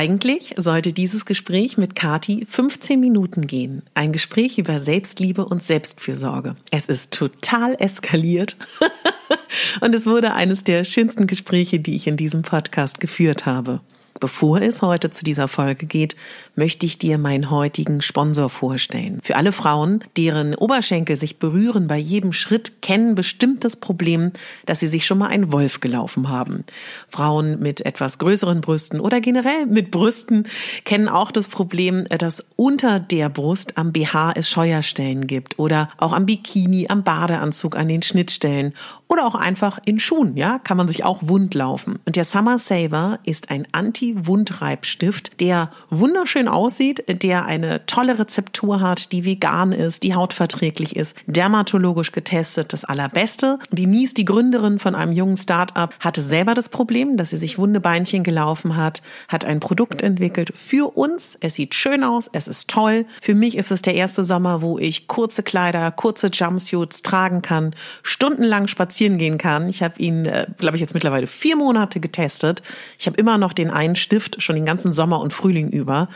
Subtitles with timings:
[0.00, 3.82] Eigentlich sollte dieses Gespräch mit Kati 15 Minuten gehen.
[3.92, 6.56] Ein Gespräch über Selbstliebe und Selbstfürsorge.
[6.70, 8.56] Es ist total eskaliert.
[9.82, 13.82] und es wurde eines der schönsten Gespräche, die ich in diesem Podcast geführt habe.
[14.20, 16.14] Bevor es heute zu dieser Folge geht,
[16.54, 19.18] möchte ich dir meinen heutigen Sponsor vorstellen.
[19.22, 24.32] Für alle Frauen, deren Oberschenkel sich berühren bei jedem Schritt, kennen bestimmt das Problem,
[24.66, 26.64] dass sie sich schon mal einen Wolf gelaufen haben.
[27.08, 30.46] Frauen mit etwas größeren Brüsten oder generell mit Brüsten
[30.84, 36.12] kennen auch das Problem, dass unter der Brust am BH es Scheuerstellen gibt oder auch
[36.12, 38.74] am Bikini, am Badeanzug, an den Schnittstellen
[39.08, 41.98] oder auch einfach in Schuhen, ja, kann man sich auch wund laufen.
[42.04, 48.80] Und der Summer Saver ist ein Anti Wundreibstift, der wunderschön aussieht, der eine tolle Rezeptur
[48.80, 53.58] hat, die vegan ist, die hautverträglich ist, dermatologisch getestet, das allerbeste.
[53.70, 57.80] Denise, die Gründerin von einem jungen Start-up, hatte selber das Problem, dass sie sich wunde
[57.80, 61.36] Beinchen gelaufen hat, hat ein Produkt entwickelt für uns.
[61.40, 63.06] Es sieht schön aus, es ist toll.
[63.20, 67.74] Für mich ist es der erste Sommer, wo ich kurze Kleider, kurze Jumpsuits tragen kann,
[68.02, 69.68] stundenlang spazieren gehen kann.
[69.68, 72.62] Ich habe ihn, äh, glaube ich, jetzt mittlerweile vier Monate getestet.
[72.98, 76.08] Ich habe immer noch den einen Stift schon den ganzen Sommer und Frühling über.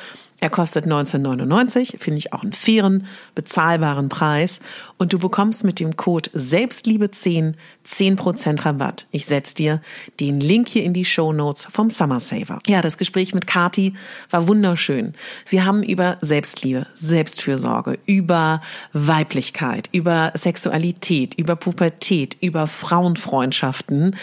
[0.44, 4.60] Er kostet 19,99, finde ich auch einen fairen, bezahlbaren Preis.
[4.98, 7.54] Und du bekommst mit dem Code Selbstliebe10
[7.86, 9.06] 10% Rabatt.
[9.10, 9.80] Ich setze dir
[10.20, 12.58] den Link hier in die Show Notes vom Summer Saver.
[12.66, 13.94] Ja, das Gespräch mit Kati
[14.28, 15.14] war wunderschön.
[15.48, 18.60] Wir haben über Selbstliebe, Selbstfürsorge, über
[18.92, 24.14] Weiblichkeit, über Sexualität, über Pubertät, über Frauenfreundschaften,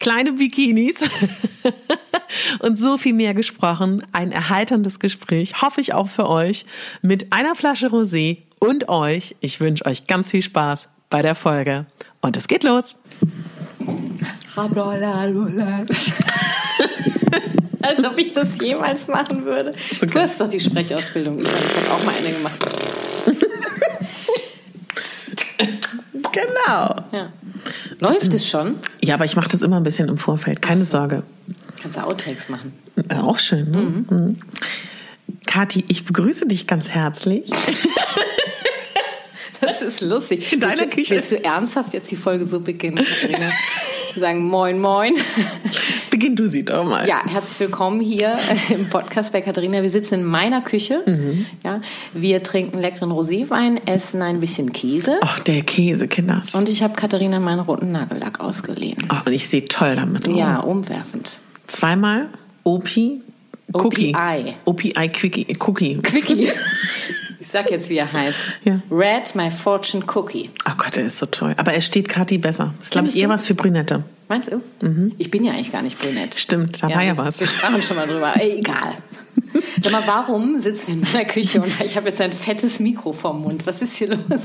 [0.00, 1.04] kleine Bikinis
[2.60, 4.02] und so viel mehr gesprochen.
[4.12, 6.64] Ein erheiterndes Gespräch, hoffe ich auch für euch,
[7.02, 9.34] mit einer Flasche Rosé und euch.
[9.40, 11.86] Ich wünsche euch ganz viel Spaß bei der Folge.
[12.20, 12.96] Und es geht los.
[17.82, 19.72] Als ob ich das jemals machen würde.
[19.96, 20.06] Okay.
[20.06, 21.40] Du hast doch die Sprechausbildung.
[21.40, 22.64] Ich habe auch mal eine gemacht.
[26.32, 26.96] genau.
[27.12, 27.28] Ja.
[28.00, 28.76] Läuft es schon?
[29.02, 30.62] Ja, aber ich mache das immer ein bisschen im Vorfeld.
[30.62, 30.98] Keine so.
[30.98, 31.22] Sorge.
[31.80, 32.72] Kannst du Outtakes machen.
[33.10, 33.78] Auch schön, ne?
[33.78, 34.38] Mhm.
[35.46, 37.44] Kathi, ich begrüße dich ganz herzlich.
[39.60, 40.52] Das ist lustig.
[40.52, 41.14] In deiner Küche.
[41.14, 43.50] Willst du ernsthaft jetzt die Folge so beginnen, Katharina?
[44.14, 45.14] Sagen Moin, Moin.
[46.10, 47.08] Beginn du sie doch mal.
[47.08, 49.82] Ja, herzlich willkommen hier im Podcast bei Katharina.
[49.82, 51.02] Wir sitzen in meiner Küche.
[51.06, 51.46] Mhm.
[51.64, 51.80] Ja,
[52.12, 55.20] wir trinken leckeren Roséwein, essen ein bisschen Käse.
[55.22, 56.54] Ach, der Käse, Kinders.
[56.54, 59.04] Und ich habe Katharina meinen roten Nagellack ausgeliehen.
[59.08, 60.36] Ach, und ich sehe toll damit aus.
[60.36, 61.40] Ja, umwerfend.
[61.66, 62.28] Zweimal
[62.64, 63.22] Opi
[63.72, 64.14] Cookie.
[64.14, 64.54] OPI.
[64.64, 65.56] OPI Quickie.
[65.58, 65.96] Cookie.
[66.02, 66.48] Quickie.
[67.38, 68.38] Ich sag jetzt, wie er heißt.
[68.64, 68.80] Ja.
[68.90, 70.50] Red My Fortune Cookie.
[70.68, 71.54] Oh Gott, der ist so toll.
[71.56, 72.74] Aber er steht Kathi besser.
[72.78, 74.02] Das ist, glaube ich, eher was für Brünette.
[74.28, 74.60] Meinst du?
[74.84, 75.12] Mhm.
[75.16, 76.34] Ich bin ja eigentlich gar nicht brünett.
[76.34, 77.38] Stimmt, da ja, war ja was.
[77.38, 78.34] Wir sprachen schon mal drüber.
[78.34, 78.94] Ey, egal.
[79.82, 83.12] Sag mal, warum sitzen wir in meiner Küche und ich habe jetzt ein fettes Mikro
[83.12, 83.64] vorm Mund?
[83.64, 84.20] Was ist hier los?
[84.28, 84.44] Also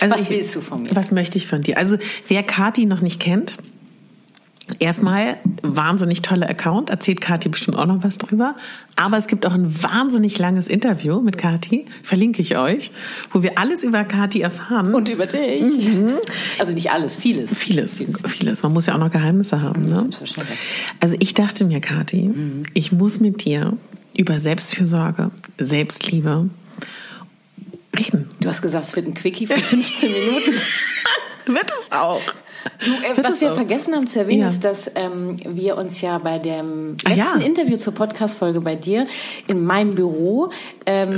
[0.00, 0.94] was ich, willst du von mir?
[0.94, 1.78] Was möchte ich von dir?
[1.78, 1.96] Also,
[2.28, 3.56] wer Kathi noch nicht kennt,
[4.80, 8.56] Erstmal wahnsinnig toller Account, erzählt Kathi bestimmt auch noch was drüber.
[8.96, 12.90] Aber es gibt auch ein wahnsinnig langes Interview mit Kathi, verlinke ich euch,
[13.32, 14.92] wo wir alles über Kathi erfahren.
[14.92, 15.62] Und über dich.
[15.62, 16.10] Mhm.
[16.58, 17.56] Also nicht alles, vieles.
[17.56, 18.62] Vieles, vieles.
[18.64, 19.84] Man muss ja auch noch Geheimnisse haben.
[19.84, 20.08] Ne?
[21.00, 22.64] Also ich dachte mir, Kathi, mhm.
[22.74, 23.72] ich muss mit dir
[24.16, 26.50] über Selbstfürsorge, Selbstliebe
[27.96, 28.30] reden.
[28.40, 30.54] Du hast gesagt, es wird ein Quickie von 15 Minuten.
[31.46, 32.20] wird es auch.
[32.84, 34.48] Du, äh, was wir vergessen haben zu erwähnen, ja.
[34.48, 37.44] ist, dass ähm, wir uns ja bei dem letzten ah, ja.
[37.44, 39.06] Interview zur Podcast-Folge bei dir
[39.46, 40.50] in meinem Büro
[40.86, 41.16] ähm,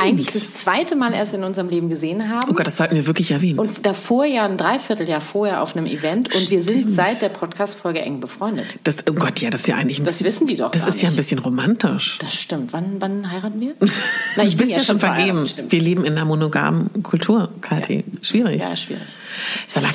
[0.00, 2.48] eigentlich das zweite Mal erst in unserem Leben gesehen haben.
[2.50, 3.58] Oh Gott, das sollten wir wirklich erwähnen.
[3.58, 6.50] Und davor ja ein Dreivierteljahr vorher auf einem Event und Stimmt.
[6.50, 8.66] wir sind seit der Podcast-Folge eng befreundet.
[8.84, 10.94] Das, oh Gott, ja, das ist ja eigentlich ein Das wissen die doch Das ist
[10.94, 11.02] nicht.
[11.02, 12.18] ja ein bisschen romantisch.
[12.20, 12.72] Das stimmt.
[12.72, 13.74] Wann, wann heiraten wir?
[14.36, 15.48] Na, ich bin ja schon vergeben.
[15.68, 18.04] Wir leben in einer monogamen Kultur, Kathi.
[18.06, 18.24] Ja.
[18.24, 18.60] Schwierig.
[18.60, 19.02] Ja, schwierig.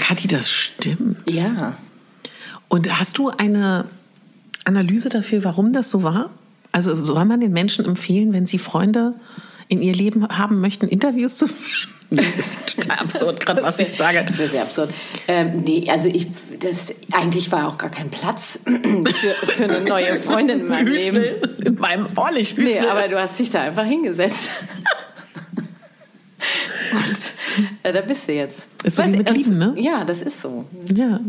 [0.08, 0.95] Kathi, das stimmt.
[1.28, 1.78] Ja.
[2.68, 3.86] Und hast du eine
[4.66, 6.30] Analyse dafür, warum das so war?
[6.72, 9.14] Also soll man den Menschen empfehlen, wenn sie Freunde
[9.68, 11.92] in ihr Leben haben möchten, Interviews zu führen?
[12.12, 14.24] Das ist total absurd, gerade was ich sage.
[14.28, 14.94] Das ist sehr absurd.
[15.28, 16.28] Ähm, nee, also ich,
[16.60, 21.24] das, eigentlich war auch gar kein Platz für, für eine neue Freundin in meinem Leben.
[21.66, 22.56] In meinem Orlich.
[22.58, 24.52] Nee, aber du hast dich da einfach hingesetzt.
[26.92, 27.34] Und
[27.86, 28.66] äh, da bist du jetzt.
[28.84, 29.74] Ist so wie mit Lieben, ne?
[29.78, 30.66] Ja, das ist so.
[30.94, 31.20] Ja.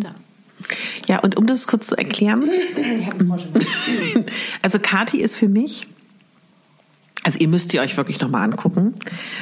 [1.06, 2.42] Ja, und um das kurz zu erklären.
[4.62, 5.86] also Kati ist für mich
[7.26, 8.94] also ihr müsst sie euch wirklich nochmal angucken.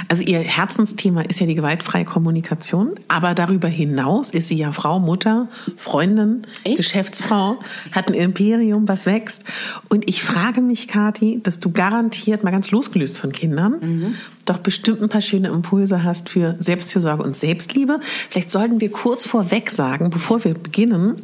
[0.08, 4.98] Also ihr Herzensthema ist ja die gewaltfreie Kommunikation, aber darüber hinaus ist sie ja Frau,
[4.98, 6.78] Mutter, Freundin, Echt?
[6.78, 7.58] Geschäftsfrau,
[7.92, 9.44] hat ein Imperium, was wächst.
[9.90, 14.14] Und ich frage mich, Kathi, dass du garantiert, mal ganz losgelöst von Kindern, mhm.
[14.46, 18.00] doch bestimmt ein paar schöne Impulse hast für Selbstfürsorge und Selbstliebe.
[18.30, 21.20] Vielleicht sollten wir kurz vorweg sagen, bevor wir beginnen,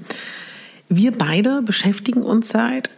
[0.91, 2.91] wir beide beschäftigen uns seit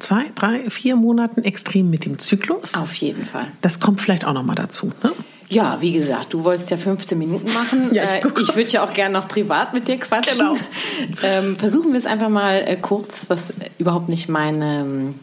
[0.00, 2.74] zwei, drei, vier Monaten extrem mit dem Zyklus.
[2.74, 3.46] Auf jeden Fall.
[3.60, 4.92] Das kommt vielleicht auch noch mal dazu.
[5.02, 5.12] Ne?
[5.50, 7.90] Ja, wie gesagt, du wolltest ja 15 Minuten machen.
[7.92, 10.38] Ja, ich, äh, ich würde ja auch gerne noch privat mit dir quatschen.
[10.38, 10.54] Genau.
[11.22, 15.14] Ähm, versuchen wir es einfach mal äh, kurz, was überhaupt nicht meine,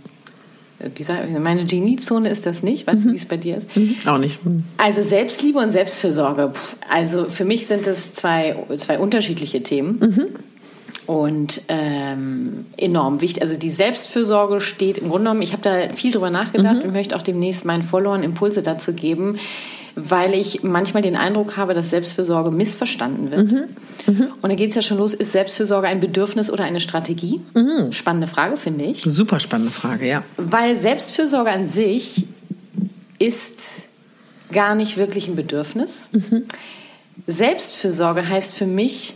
[0.80, 2.88] äh, wie sag, meine Geniezone ist das nicht.
[2.88, 3.10] Weißt mhm.
[3.10, 3.75] du, wie es bei dir ist?
[3.77, 3.98] Mhm.
[4.06, 4.44] Auch nicht.
[4.44, 4.63] Mhm.
[4.77, 6.54] Also Selbstliebe und Selbstfürsorge.
[6.89, 10.33] Also für mich sind es zwei, zwei unterschiedliche Themen.
[11.07, 13.42] Und ähm, enorm wichtig.
[13.42, 16.84] Also die Selbstfürsorge steht im Grunde genommen, ich habe da viel drüber nachgedacht mhm.
[16.84, 19.38] und möchte auch demnächst meinen Followern Impulse dazu geben,
[19.96, 23.52] weil ich manchmal den Eindruck habe, dass Selbstfürsorge missverstanden wird.
[23.52, 23.63] Mhm.
[24.07, 24.28] Mhm.
[24.42, 27.42] Und da geht es ja schon los, ist Selbstfürsorge ein Bedürfnis oder eine Strategie?
[27.54, 27.92] Mhm.
[27.92, 29.04] Spannende Frage, finde ich.
[29.04, 30.24] Super spannende Frage, ja.
[30.38, 32.25] Weil Selbstfürsorge an sich
[33.19, 33.84] ist
[34.51, 36.08] gar nicht wirklich ein Bedürfnis.
[36.12, 36.44] Mhm.
[37.28, 39.16] Selbstfürsorge heißt für mich,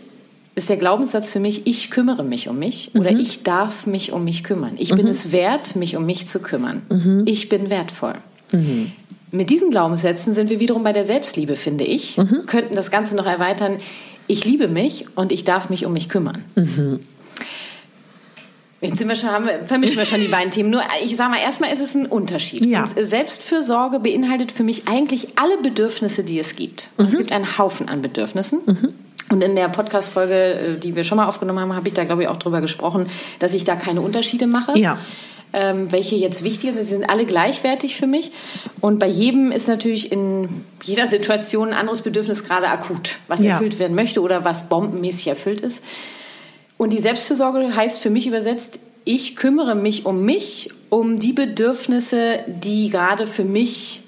[0.55, 3.01] ist der Glaubenssatz für mich, ich kümmere mich um mich mhm.
[3.01, 4.73] oder ich darf mich um mich kümmern.
[4.77, 4.97] Ich mhm.
[4.97, 6.81] bin es wert, mich um mich zu kümmern.
[6.89, 7.23] Mhm.
[7.25, 8.15] Ich bin wertvoll.
[8.51, 8.91] Mhm.
[9.31, 12.17] Mit diesen Glaubenssätzen sind wir wiederum bei der Selbstliebe, finde ich.
[12.17, 12.45] Mhm.
[12.47, 13.77] Könnten das Ganze noch erweitern.
[14.27, 16.43] Ich liebe mich und ich darf mich um mich kümmern.
[16.55, 16.99] Mhm.
[18.81, 20.69] Jetzt sind wir schon, haben wir, vermischen wir schon die beiden Themen.
[20.69, 22.65] Nur, ich sage mal, erstmal ist es ein Unterschied.
[22.65, 22.85] Ja.
[22.87, 26.87] Selbstfürsorge beinhaltet für mich eigentlich alle Bedürfnisse, die es gibt.
[26.95, 28.61] Und es gibt einen Haufen an Bedürfnissen.
[29.29, 32.23] Und in der Podcast-Folge, äh, die wir schon mal aufgenommen haben, habe ich da, glaube
[32.23, 33.07] ich, auch drüber gesprochen,
[33.39, 34.77] dass ich da keine Unterschiede mache.
[34.77, 34.97] Ja.
[35.51, 36.83] Ähm, welche jetzt wichtig sind.
[36.83, 38.31] Sie sind alle gleichwertig für mich.
[38.81, 40.47] Und bei jedem ist natürlich in
[40.83, 43.53] jeder Situation ein anderes Bedürfnis gerade akut, was ja.
[43.53, 45.81] erfüllt werden möchte oder was bombenmäßig erfüllt ist.
[46.77, 52.41] Und die Selbstfürsorge heißt für mich übersetzt, ich kümmere mich um mich, um die Bedürfnisse,
[52.45, 54.03] die gerade für mich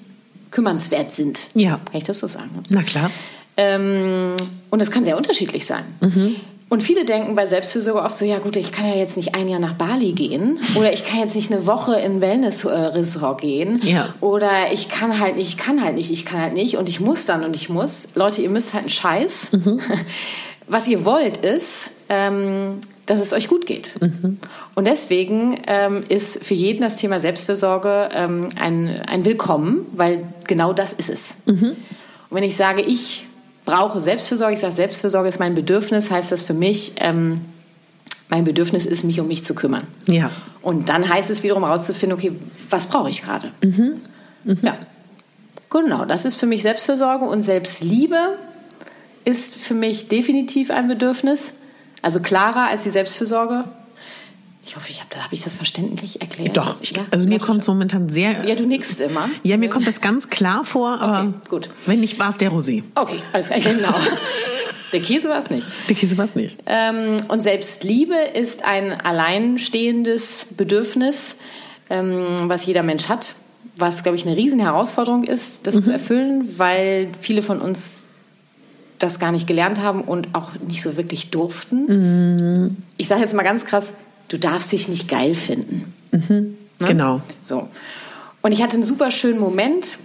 [0.52, 1.48] kümmernswert sind.
[1.54, 1.80] Ja.
[1.86, 2.50] Kann ich das so sagen?
[2.68, 3.10] Na klar.
[3.56, 4.34] Ähm,
[4.70, 5.84] und das kann sehr unterschiedlich sein.
[6.00, 6.36] Mhm.
[6.72, 9.46] Und viele denken bei Selbstfürsorge oft so, ja gut, ich kann ja jetzt nicht ein
[9.46, 14.14] Jahr nach Bali gehen oder ich kann jetzt nicht eine Woche in Wellness-Resort gehen ja.
[14.22, 16.98] oder ich kann halt nicht, ich kann halt nicht, ich kann halt nicht und ich
[16.98, 18.08] muss dann und ich muss.
[18.14, 19.52] Leute, ihr müsst halt einen Scheiß.
[19.52, 19.80] Mhm.
[20.66, 24.00] Was ihr wollt ist, ähm, dass es euch gut geht.
[24.00, 24.38] Mhm.
[24.74, 30.72] Und deswegen ähm, ist für jeden das Thema Selbstfürsorge ähm, ein, ein Willkommen, weil genau
[30.72, 31.36] das ist es.
[31.44, 31.72] Mhm.
[31.72, 31.76] Und
[32.30, 33.26] wenn ich sage, ich
[33.64, 37.40] brauche Selbstfürsorge, ich sage, Selbstfürsorge ist mein Bedürfnis, heißt das für mich, ähm,
[38.28, 39.86] mein Bedürfnis ist, mich um mich zu kümmern.
[40.06, 40.30] Ja.
[40.62, 42.32] Und dann heißt es wiederum herauszufinden, okay,
[42.70, 43.52] was brauche ich gerade?
[43.62, 44.00] Mhm.
[44.44, 44.58] Mhm.
[44.62, 44.76] Ja.
[45.70, 48.36] Genau, das ist für mich Selbstfürsorge und Selbstliebe
[49.24, 51.52] ist für mich definitiv ein Bedürfnis.
[52.02, 53.64] Also klarer als die Selbstfürsorge.
[54.64, 56.56] Ich hoffe, ich habe hab ich das verständlich erklärt.
[56.56, 58.44] Doch, ich, also mir kommt es momentan sehr.
[58.46, 59.28] Ja, du nickst immer.
[59.42, 61.70] Ja, mir kommt das ganz klar vor, aber okay, gut.
[61.86, 62.84] wenn nicht, war es der Rosé.
[62.94, 63.94] Okay, alles klar, genau.
[64.92, 65.66] Der Käse war es nicht.
[65.88, 66.58] Der Käse war es nicht.
[66.66, 71.36] Ähm, und Selbstliebe ist ein alleinstehendes Bedürfnis,
[71.88, 73.34] ähm, was jeder Mensch hat,
[73.76, 75.82] was, glaube ich, eine riesen Herausforderung ist, das mhm.
[75.82, 78.08] zu erfüllen, weil viele von uns
[78.98, 81.86] das gar nicht gelernt haben und auch nicht so wirklich durften.
[82.66, 82.76] Mhm.
[82.98, 83.94] Ich sage jetzt mal ganz krass,
[84.32, 85.92] du darfst dich nicht geil finden.
[86.10, 86.56] Mhm.
[86.78, 86.86] Ne?
[86.86, 87.20] Genau.
[87.42, 87.68] So.
[88.40, 89.98] Und ich hatte einen super schönen Moment,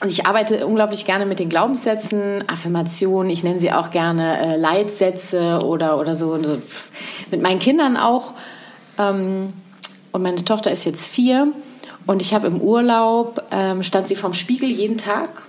[0.00, 4.56] und ich arbeite unglaublich gerne mit den Glaubenssätzen, Affirmationen, ich nenne sie auch gerne äh,
[4.58, 6.58] Leitsätze oder, oder so, so.
[7.30, 8.34] Mit meinen Kindern auch.
[8.98, 9.54] Ähm,
[10.12, 11.48] und meine Tochter ist jetzt vier.
[12.06, 15.44] Und ich habe im Urlaub, ähm, stand sie vorm Spiegel jeden Tag.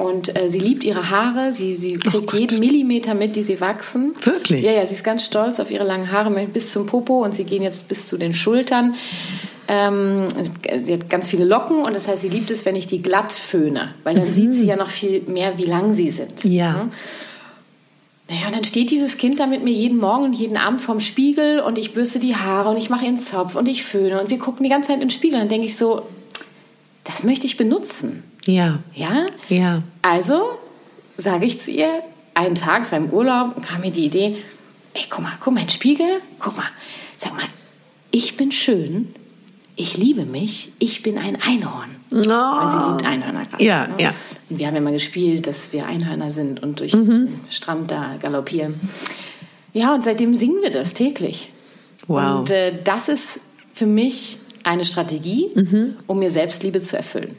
[0.00, 1.52] Und äh, sie liebt ihre Haare.
[1.52, 4.14] Sie, sie Oh kriegt jeden Millimeter mit, die sie wachsen.
[4.22, 4.64] Wirklich?
[4.64, 7.44] Ja, ja, sie ist ganz stolz auf ihre langen Haare bis zum Popo und sie
[7.44, 8.94] gehen jetzt bis zu den Schultern.
[9.68, 10.26] Ähm,
[10.82, 13.30] sie hat ganz viele Locken und das heißt, sie liebt es, wenn ich die glatt
[13.30, 16.44] föhne, weil dann sieht sie ja noch viel mehr, wie lang sie sind.
[16.44, 16.84] Ja.
[16.84, 16.90] Mhm.
[18.30, 21.00] Naja, und dann steht dieses Kind da mit mir jeden Morgen und jeden Abend vorm
[21.00, 24.30] Spiegel und ich bürste die Haare und ich mache ihren Zopf und ich föhne und
[24.30, 25.34] wir gucken die ganze Zeit in den Spiegel.
[25.34, 26.02] Und dann denke ich so,
[27.04, 28.22] das möchte ich benutzen.
[28.46, 28.78] Ja.
[28.94, 29.26] Ja?
[29.48, 29.80] Ja.
[30.02, 30.58] Also
[31.16, 31.90] sage ich zu ihr,
[32.34, 34.36] einen Tag, es war im Urlaub, kam mir die Idee,
[34.94, 36.66] ey, guck mal, guck mal, ein Spiegel, guck mal,
[37.18, 37.44] sag mal,
[38.10, 39.14] ich bin schön,
[39.76, 41.96] ich liebe mich, ich bin ein Einhorn.
[42.10, 42.24] Weil
[42.70, 43.62] sie liebt Einhörner gerade.
[43.62, 43.66] Oh.
[43.66, 43.94] Ja, ne?
[43.98, 44.14] ja.
[44.48, 48.16] Und wir haben ja mal gespielt, dass wir Einhörner sind und durch den Strand da
[48.20, 48.74] galoppieren.
[49.72, 51.52] Ja, und seitdem singen wir das täglich.
[52.08, 52.40] Wow.
[52.40, 53.40] Und äh, das ist
[53.72, 55.50] für mich eine Strategie,
[56.06, 57.36] um mir Selbstliebe zu erfüllen.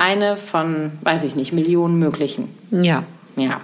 [0.00, 2.48] Eine von, weiß ich nicht, Millionen möglichen.
[2.70, 3.04] Ja.
[3.36, 3.60] Ja.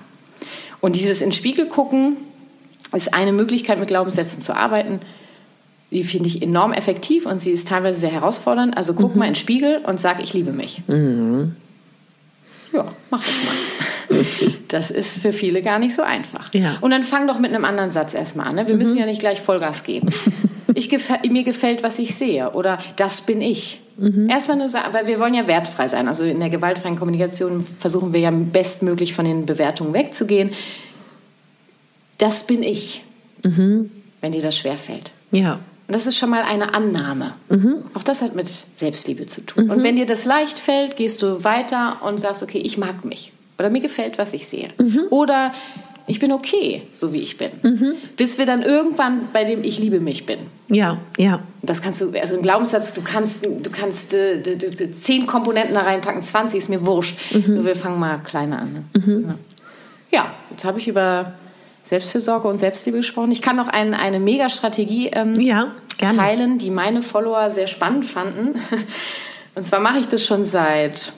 [0.81, 2.17] Und dieses in Spiegel gucken
[2.95, 5.00] ist eine Möglichkeit, mit Glaubenssätzen zu arbeiten.
[5.90, 8.76] Die finde ich enorm effektiv und sie ist teilweise sehr herausfordernd.
[8.76, 10.83] Also guck mal in Spiegel und sag, ich liebe mich.
[12.73, 13.35] Ja, mach das
[14.09, 14.25] mal.
[14.69, 16.53] Das ist für viele gar nicht so einfach.
[16.55, 16.77] Ja.
[16.81, 18.55] Und dann fang doch mit einem anderen Satz erstmal an.
[18.55, 18.69] Ne?
[18.69, 20.09] Wir müssen ja nicht gleich Vollgas geben.
[20.75, 22.51] Ich gefä mir gefällt, was ich sehe.
[22.53, 23.81] Oder das bin ich.
[24.29, 26.07] Erstmal nur sagen, weil wir wollen ja wertfrei sein.
[26.07, 30.51] Also in der gewaltfreien Kommunikation versuchen wir ja bestmöglich von den Bewertungen wegzugehen.
[32.19, 33.03] Das bin ich.
[34.21, 35.13] Wenn dir das schwerfällt.
[35.33, 35.55] Ja.
[35.89, 37.35] Und das ist schon mal eine Annahme.
[37.95, 39.71] Auch das hat mit Selbstliebe zu tun.
[39.71, 43.33] Und wenn dir das leicht fällt, gehst du weiter und sagst, okay, ich mag mich.
[43.59, 44.69] Oder mir gefällt, was ich sehe.
[45.11, 45.53] Oder
[46.07, 47.50] ich bin okay, so wie ich bin.
[48.17, 50.38] Bis wir dann irgendwann bei dem Ich liebe mich bin.
[50.69, 50.99] Ja.
[51.19, 51.38] Ja.
[51.62, 56.23] Das kannst du, also ein Glaubenssatz, du kannst, du kannst äh, zehn Komponenten da reinpacken,
[56.23, 57.19] 20 ist mir wurscht.
[57.47, 58.87] Nur wir fangen mal kleiner an.
[58.95, 59.37] Ne?
[60.11, 60.19] Ja.
[60.19, 61.35] ja, jetzt habe ich über
[61.88, 63.31] Selbstfürsorge und Selbstliebe gesprochen.
[63.31, 68.55] Ich kann noch ein, eine Mega-Strategie ähm, Ja, teilen, die meine Follower sehr spannend fanden.
[69.55, 71.12] Und zwar mache ich das schon seit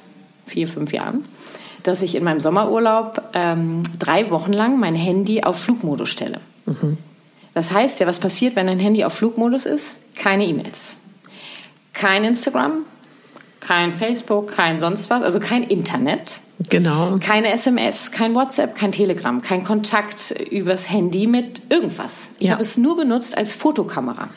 [0.47, 1.25] vier, fünf Jahren,
[1.83, 6.41] dass ich in meinem Sommerurlaub ähm, drei Wochen lang mein Handy auf Flugmodus stelle.
[7.55, 9.97] Das heißt ja, was passiert, wenn dein Handy auf Flugmodus ist?
[10.15, 10.97] Keine E-Mails,
[11.93, 12.85] kein Instagram,
[13.61, 16.41] kein Facebook, kein sonst was, also kein Internet.
[16.69, 17.19] Genau.
[17.21, 22.29] Keine SMS, kein WhatsApp, kein Telegram, kein Kontakt übers Handy mit irgendwas.
[22.39, 22.53] Ich Ja.
[22.53, 24.29] habe es nur benutzt als Fotokamera.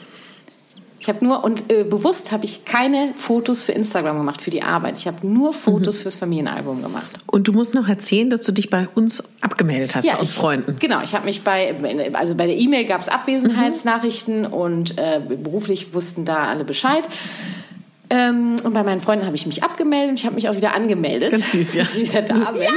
[1.04, 4.64] Ich habe nur und äh, bewusst habe ich keine Fotos für Instagram gemacht für die
[4.64, 4.98] Arbeit.
[4.98, 7.12] Ich habe nur Fotos fürs Familienalbum gemacht.
[7.26, 10.36] Und du musst noch erzählen, dass du dich bei uns abgemeldet hast, bei uns ich,
[10.38, 10.78] Freunden.
[10.80, 11.76] Genau, ich habe mich bei,
[12.14, 17.06] also bei der E-Mail gab es Abwesenheitsnachrichten und äh, beruflich wussten da alle Bescheid.
[18.16, 20.76] Ähm, und bei meinen Freunden habe ich mich abgemeldet und ich habe mich auch wieder
[20.76, 21.32] angemeldet.
[21.32, 21.84] Ganz süß, ja.
[21.96, 22.62] Wieder da bin.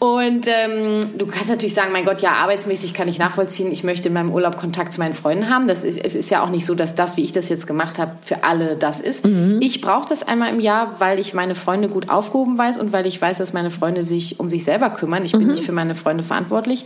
[0.00, 4.08] Und ähm, du kannst natürlich sagen, mein Gott, ja, arbeitsmäßig kann ich nachvollziehen, ich möchte
[4.08, 5.68] in meinem Urlaub Kontakt zu meinen Freunden haben.
[5.68, 7.98] Das ist, es ist ja auch nicht so, dass das, wie ich das jetzt gemacht
[7.98, 9.24] habe, für alle das ist.
[9.60, 13.06] Ich brauche das einmal im Jahr, weil ich meine Freunde gut aufgehoben weiß und weil
[13.06, 15.24] ich weiß, dass meine Freunde sich um sich selber kümmern.
[15.24, 16.84] Ich bin nicht für meine Freunde verantwortlich.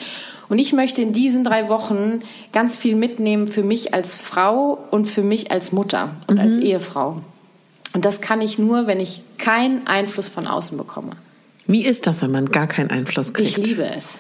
[0.49, 2.21] Und ich möchte in diesen drei Wochen
[2.53, 7.21] ganz viel mitnehmen für mich als Frau und für mich als Mutter und als Ehefrau.
[7.93, 11.11] Und das kann ich nur, wenn ich keinen Einfluss von außen bekomme.
[11.67, 13.49] Wie ist das, wenn man gar keinen Einfluss kriegt?
[13.49, 14.19] Ich liebe es.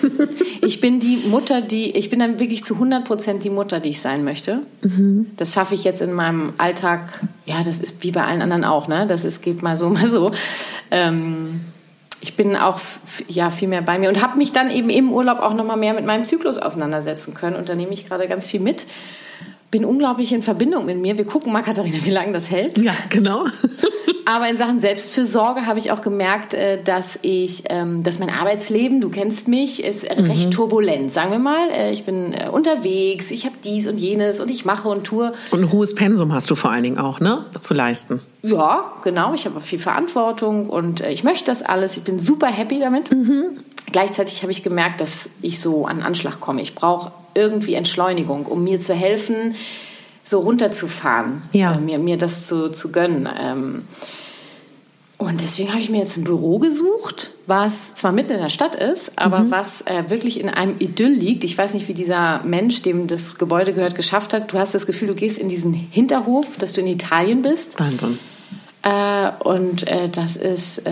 [0.60, 3.88] ich bin die Mutter, die, ich bin dann wirklich zu 100 Prozent die Mutter, die
[3.88, 4.60] ich sein möchte.
[5.36, 7.24] Das schaffe ich jetzt in meinem Alltag.
[7.46, 9.06] Ja, das ist wie bei allen anderen auch, ne?
[9.08, 10.30] Das ist, geht mal so, mal so.
[10.92, 11.62] Ähm,
[12.20, 12.80] ich bin auch
[13.26, 15.76] ja viel mehr bei mir und habe mich dann eben im Urlaub auch noch mal
[15.76, 17.56] mehr mit meinem Zyklus auseinandersetzen können.
[17.56, 18.86] Und da nehme ich gerade ganz viel mit.
[19.74, 21.18] Bin unglaublich in Verbindung mit mir.
[21.18, 22.78] Wir gucken mal, Katharina, wie lange das hält.
[22.78, 23.46] Ja, genau.
[24.24, 29.00] Aber in Sachen Selbstfürsorge habe ich auch gemerkt, äh, dass ich, ähm, dass mein Arbeitsleben,
[29.00, 31.12] du kennst mich, ist äh, recht turbulent.
[31.12, 34.64] Sagen wir mal, Äh, ich bin äh, unterwegs, ich habe dies und jenes und ich
[34.64, 35.32] mache und tue.
[35.50, 37.44] Und ein hohes Pensum hast du vor allen Dingen auch, ne?
[37.58, 38.20] Zu leisten.
[38.42, 39.34] Ja, genau.
[39.34, 41.96] Ich habe auch viel Verantwortung und ich möchte das alles.
[41.96, 43.10] Ich bin super happy damit.
[43.92, 46.62] Gleichzeitig habe ich gemerkt, dass ich so an Anschlag komme.
[46.62, 49.54] Ich brauche irgendwie Entschleunigung, um mir zu helfen,
[50.24, 51.74] so runterzufahren, Ja.
[51.74, 53.28] äh, mir, mir das zu, zu gönnen.
[53.40, 53.82] Ähm,
[55.16, 58.74] und deswegen habe ich mir jetzt ein Büro gesucht, was zwar mitten in der Stadt
[58.74, 61.44] ist, aber was äh, wirklich in einem Idyll liegt.
[61.44, 64.52] Ich weiß nicht, wie dieser Mensch, dem das Gebäude gehört, geschafft hat.
[64.52, 67.78] Du hast das Gefühl, du gehst in diesen Hinterhof, dass du in Italien bist.
[67.78, 68.18] Wahnsinn.
[68.82, 70.90] Äh, und äh, das ist, äh,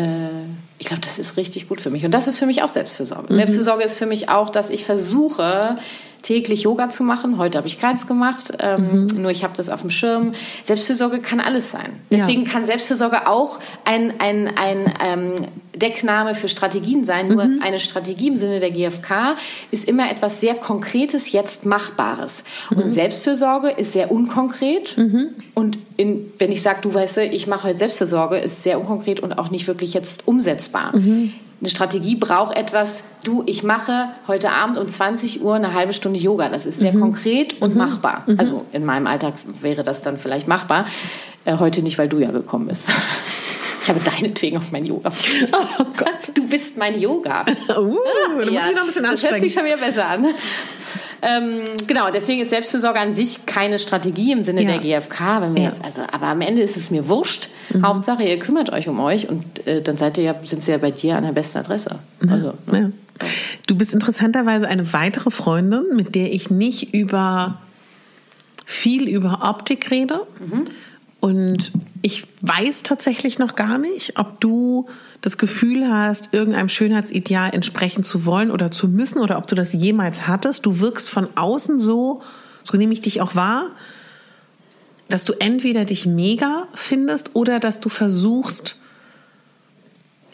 [0.83, 2.05] ich glaube, das ist richtig gut für mich.
[2.05, 3.33] Und das ist für mich auch Selbstfürsorge.
[3.33, 3.37] Mhm.
[3.37, 5.77] Selbstfürsorge ist für mich auch, dass ich versuche,
[6.23, 7.39] täglich Yoga zu machen.
[7.39, 9.23] Heute habe ich keins gemacht, ähm, mhm.
[9.23, 10.33] nur ich habe das auf dem Schirm.
[10.65, 12.01] Selbstfürsorge kann alles sein.
[12.11, 12.51] Deswegen ja.
[12.51, 15.35] kann Selbstfürsorge auch ein, ein, ein ähm,
[15.75, 17.29] Deckname für Strategien sein.
[17.29, 17.63] Nur mhm.
[17.63, 19.37] eine Strategie im Sinne der GfK
[19.71, 22.45] ist immer etwas sehr Konkretes, jetzt Machbares.
[22.71, 22.79] Mhm.
[22.79, 24.97] Und Selbstfürsorge ist sehr unkonkret.
[24.97, 25.29] Mhm.
[25.55, 29.39] Und in, wenn ich sage, du weißt, ich mache heute Selbstfürsorge, ist sehr unkonkret und
[29.39, 30.72] auch nicht wirklich jetzt umsetzbar.
[30.93, 31.33] Mhm.
[31.61, 36.19] Eine Strategie braucht etwas, du, ich mache heute Abend um 20 Uhr eine halbe Stunde
[36.19, 36.49] Yoga.
[36.49, 37.01] Das ist sehr mhm.
[37.01, 37.79] konkret und mhm.
[37.79, 38.25] machbar.
[38.27, 38.39] Mhm.
[38.41, 40.87] Also in meinem Alltag wäre das dann vielleicht machbar.
[41.45, 42.89] Äh, heute nicht, weil du ja gekommen bist.
[43.83, 45.11] Ich habe deinetwegen auf mein Yoga.
[45.53, 46.31] Oh Gott.
[46.35, 47.45] Du bist mein Yoga.
[47.69, 47.99] Uh,
[48.45, 50.25] du ja, musst mich noch ein bisschen Das hört sich schon wieder besser an.
[51.23, 54.77] Ähm, genau, deswegen ist Selbstfürsorge an sich keine Strategie im Sinne ja.
[54.77, 55.41] der GfK.
[55.41, 55.69] Wenn wir ja.
[55.69, 57.49] jetzt, also, aber am Ende ist es mir wurscht.
[57.73, 57.87] Mhm.
[57.87, 60.79] Hauptsache, ihr kümmert euch um euch und äh, dann seid ihr ja, sind sie ja
[60.79, 62.01] bei dir an der besten Adresse.
[62.21, 62.33] Mhm.
[62.33, 62.93] Also, ne?
[63.21, 63.29] ja.
[63.69, 67.61] Du bist interessanterweise eine weitere Freundin, mit der ich nicht über
[68.67, 70.27] viel über Optik rede.
[70.41, 70.65] Mhm.
[71.23, 71.71] Und
[72.03, 74.89] ich weiß tatsächlich noch gar nicht, ob du
[75.21, 79.73] das Gefühl hast, irgendeinem Schönheitsideal entsprechen zu wollen oder zu müssen oder ob du das
[79.73, 80.67] jemals hattest.
[80.67, 82.23] Du wirkst von außen so,
[82.65, 83.67] so nehme ich dich auch wahr,
[85.11, 88.81] dass du entweder dich mega findest oder dass du versuchst,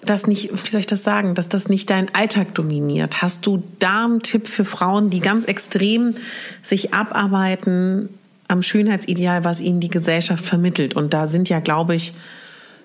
[0.02, 3.21] das nicht, wie soll ich das sagen, dass das nicht deinen Alltag dominiert.
[3.21, 6.14] Hast du da einen Tipp für Frauen, die ganz extrem
[6.62, 8.09] sich abarbeiten
[8.49, 10.95] am Schönheitsideal, was ihnen die Gesellschaft vermittelt?
[10.95, 12.14] Und da sind ja, glaube ich,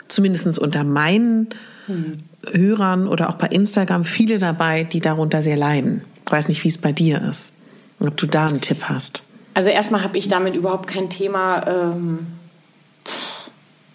[0.07, 1.49] zumindest unter meinen
[1.87, 2.17] hm.
[2.51, 6.01] Hörern oder auch bei Instagram viele dabei, die darunter sehr leiden.
[6.25, 7.53] Ich weiß nicht, wie es bei dir ist.
[7.99, 9.23] Und ob du da einen Tipp hast.
[9.53, 11.65] Also erstmal habe ich damit überhaupt kein Thema.
[11.67, 12.27] Ähm,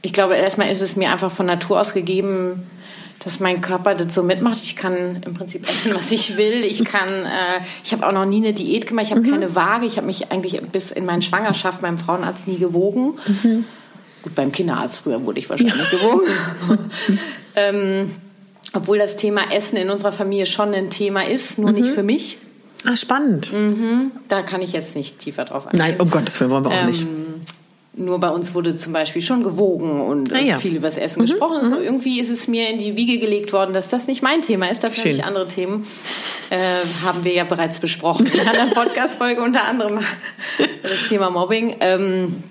[0.02, 2.62] ich glaube, erstmal ist es mir einfach von Natur aus gegeben,
[3.24, 4.62] dass mein Körper das so mitmacht.
[4.62, 6.64] Ich kann im Prinzip essen, was ich will.
[6.64, 9.06] Ich kann, äh, ich habe auch noch nie eine Diät gemacht.
[9.06, 9.30] Ich habe mhm.
[9.30, 9.86] keine Waage.
[9.86, 13.14] Ich habe mich eigentlich bis in meinen Schwangerschaft beim Frauenarzt nie gewogen.
[13.26, 13.64] Mhm.
[14.22, 16.28] Gut, beim Kinderarzt früher wurde ich wahrscheinlich gewogen.
[17.56, 18.10] ähm,
[18.72, 21.76] obwohl das Thema Essen in unserer Familie schon ein Thema ist, nur mhm.
[21.76, 22.38] nicht für mich.
[22.84, 23.52] Ah, spannend.
[23.52, 24.12] Mhm.
[24.28, 25.78] Da kann ich jetzt nicht tiefer drauf eingehen.
[25.78, 27.06] Nein, um Gottes Willen wollen wir auch ähm, nicht.
[27.98, 30.58] Nur bei uns wurde zum Beispiel schon gewogen und ah, ja.
[30.58, 31.26] viel über das Essen mhm.
[31.26, 31.56] gesprochen.
[31.56, 34.70] Also irgendwie ist es mir in die Wiege gelegt worden, dass das nicht mein Thema
[34.70, 34.84] ist.
[34.84, 35.84] Dafür habe ich andere Themen.
[36.50, 36.58] Äh,
[37.04, 39.98] haben wir ja bereits besprochen in einer Podcast-Folge, unter anderem
[40.82, 41.76] das Thema Mobbing.
[41.80, 42.42] Ähm,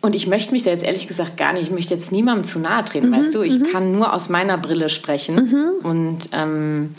[0.00, 2.58] und ich möchte mich da jetzt ehrlich gesagt gar nicht, ich möchte jetzt niemandem zu
[2.58, 3.42] nahe treten, mhm, weißt du?
[3.42, 3.72] Ich mhm.
[3.72, 5.36] kann nur aus meiner Brille sprechen.
[5.36, 5.86] Mhm.
[5.86, 6.94] Und ähm,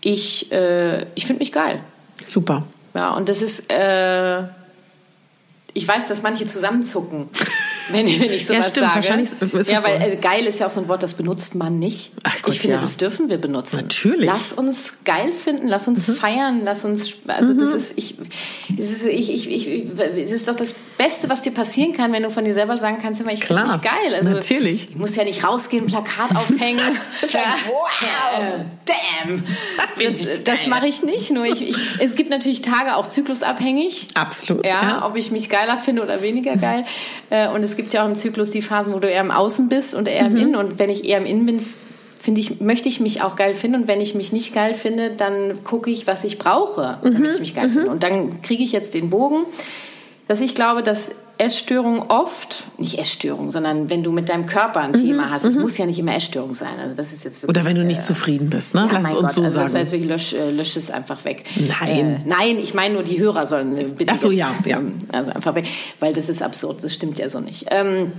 [0.00, 1.80] ich, äh, ich finde mich geil.
[2.24, 2.64] Super.
[2.94, 4.44] Ja, und das ist, äh,
[5.76, 7.26] ich weiß, dass manche zusammenzucken,
[7.90, 8.96] wenn, wenn ich sowas ja, stimmt, sage.
[8.96, 10.04] Wahrscheinlich ist ja, weil so.
[10.04, 12.12] also, geil ist ja auch so ein Wort, das benutzt man nicht.
[12.22, 12.80] Ach Gott, ich finde, ja.
[12.80, 13.76] das dürfen wir benutzen.
[13.76, 14.26] Natürlich.
[14.26, 16.14] Lass uns geil finden, lass uns mhm.
[16.14, 17.58] feiern, lass uns, also mhm.
[17.58, 18.14] das ist, ich,
[18.76, 19.86] es ist, ich, ich, ich,
[20.16, 22.98] es ist doch das Beste, was dir passieren kann, wenn du von dir selber sagen
[23.00, 24.14] kannst, immer, ich finde mich geil.
[24.14, 24.88] Also, natürlich.
[24.90, 26.80] Ich muss ja nicht rausgehen, Plakat aufhängen.
[27.30, 27.40] ja.
[27.66, 29.44] wow, damn.
[30.02, 31.30] Das, das mache ich nicht.
[31.32, 34.08] Nur ich, ich, es gibt natürlich Tage auch zyklusabhängig.
[34.14, 34.64] Absolut.
[34.64, 36.84] Ja, ja, ob ich mich geiler finde oder weniger geil.
[37.28, 39.68] Äh, und es gibt ja auch im Zyklus die Phasen, wo du eher im Außen
[39.68, 40.36] bist und eher mhm.
[40.36, 40.56] im Innen.
[40.56, 41.66] Und wenn ich eher im Innen bin,
[42.20, 43.82] finde ich, möchte ich mich auch geil finden.
[43.82, 47.26] Und wenn ich mich nicht geil finde, dann gucke ich, was ich brauche, damit mhm.
[47.26, 47.72] ich mich geil mhm.
[47.72, 47.90] finde.
[47.90, 49.44] Und dann kriege ich jetzt den Bogen
[50.28, 54.94] dass ich glaube, dass Essstörungen oft, nicht Essstörung, sondern wenn du mit deinem Körper ein
[54.94, 55.62] Thema mhm, hast, es mhm.
[55.62, 56.78] muss ja nicht immer Essstörung sein.
[56.80, 58.88] Also das ist jetzt wirklich, Oder wenn du nicht äh, zufrieden bist, ne?
[58.90, 59.64] Ja, Lass uns Gott, so also sagen.
[59.66, 61.44] Das war jetzt wirklich, lösch, äh, lösch es einfach weg.
[61.56, 61.90] Nein.
[61.90, 64.78] Äh, nein, ich meine nur, die Hörer sollen äh, bitte Ach so, jetzt, ja, ja.
[64.78, 65.66] Ähm, also einfach weg,
[66.00, 67.66] weil das ist absurd, das stimmt ja so nicht.
[67.70, 68.12] Ähm,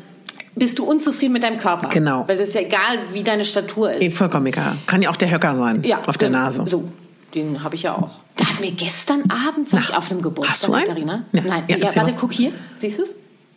[0.54, 1.90] bist du unzufrieden mit deinem Körper?
[1.90, 2.24] Genau.
[2.28, 4.16] Weil das ist ja egal, wie deine Statur ist.
[4.16, 4.76] Vollkommen egal.
[4.86, 5.84] Kann ja auch der Höcker sein.
[5.84, 6.64] Ja, auf der Nase.
[6.66, 6.86] So,
[7.38, 8.20] den habe ich ja auch.
[8.36, 10.86] Da hat mir gestern Abend, war Na, ich auf einem Geburtstag?
[10.86, 11.24] Katharina.
[11.32, 11.42] Ja.
[11.42, 12.52] Nein, ja, ja warte, guck hier.
[12.78, 13.14] Siehst du es?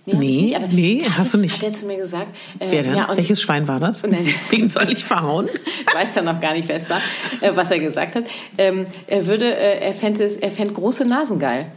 [0.06, 1.56] Nee, nee, nicht, nee hast du nicht.
[1.56, 2.34] Hat er zu mir gesagt.
[2.58, 2.96] Äh, wer denn?
[2.96, 4.02] Ja, Welches Schwein war das?
[4.50, 5.48] Wen soll ich verhauen?
[5.48, 7.00] ich weiß dann noch gar nicht, wer es war,
[7.40, 8.24] äh, was er gesagt hat.
[8.56, 11.70] Ähm, er würde, äh, er fände er fänd große Nasen geil.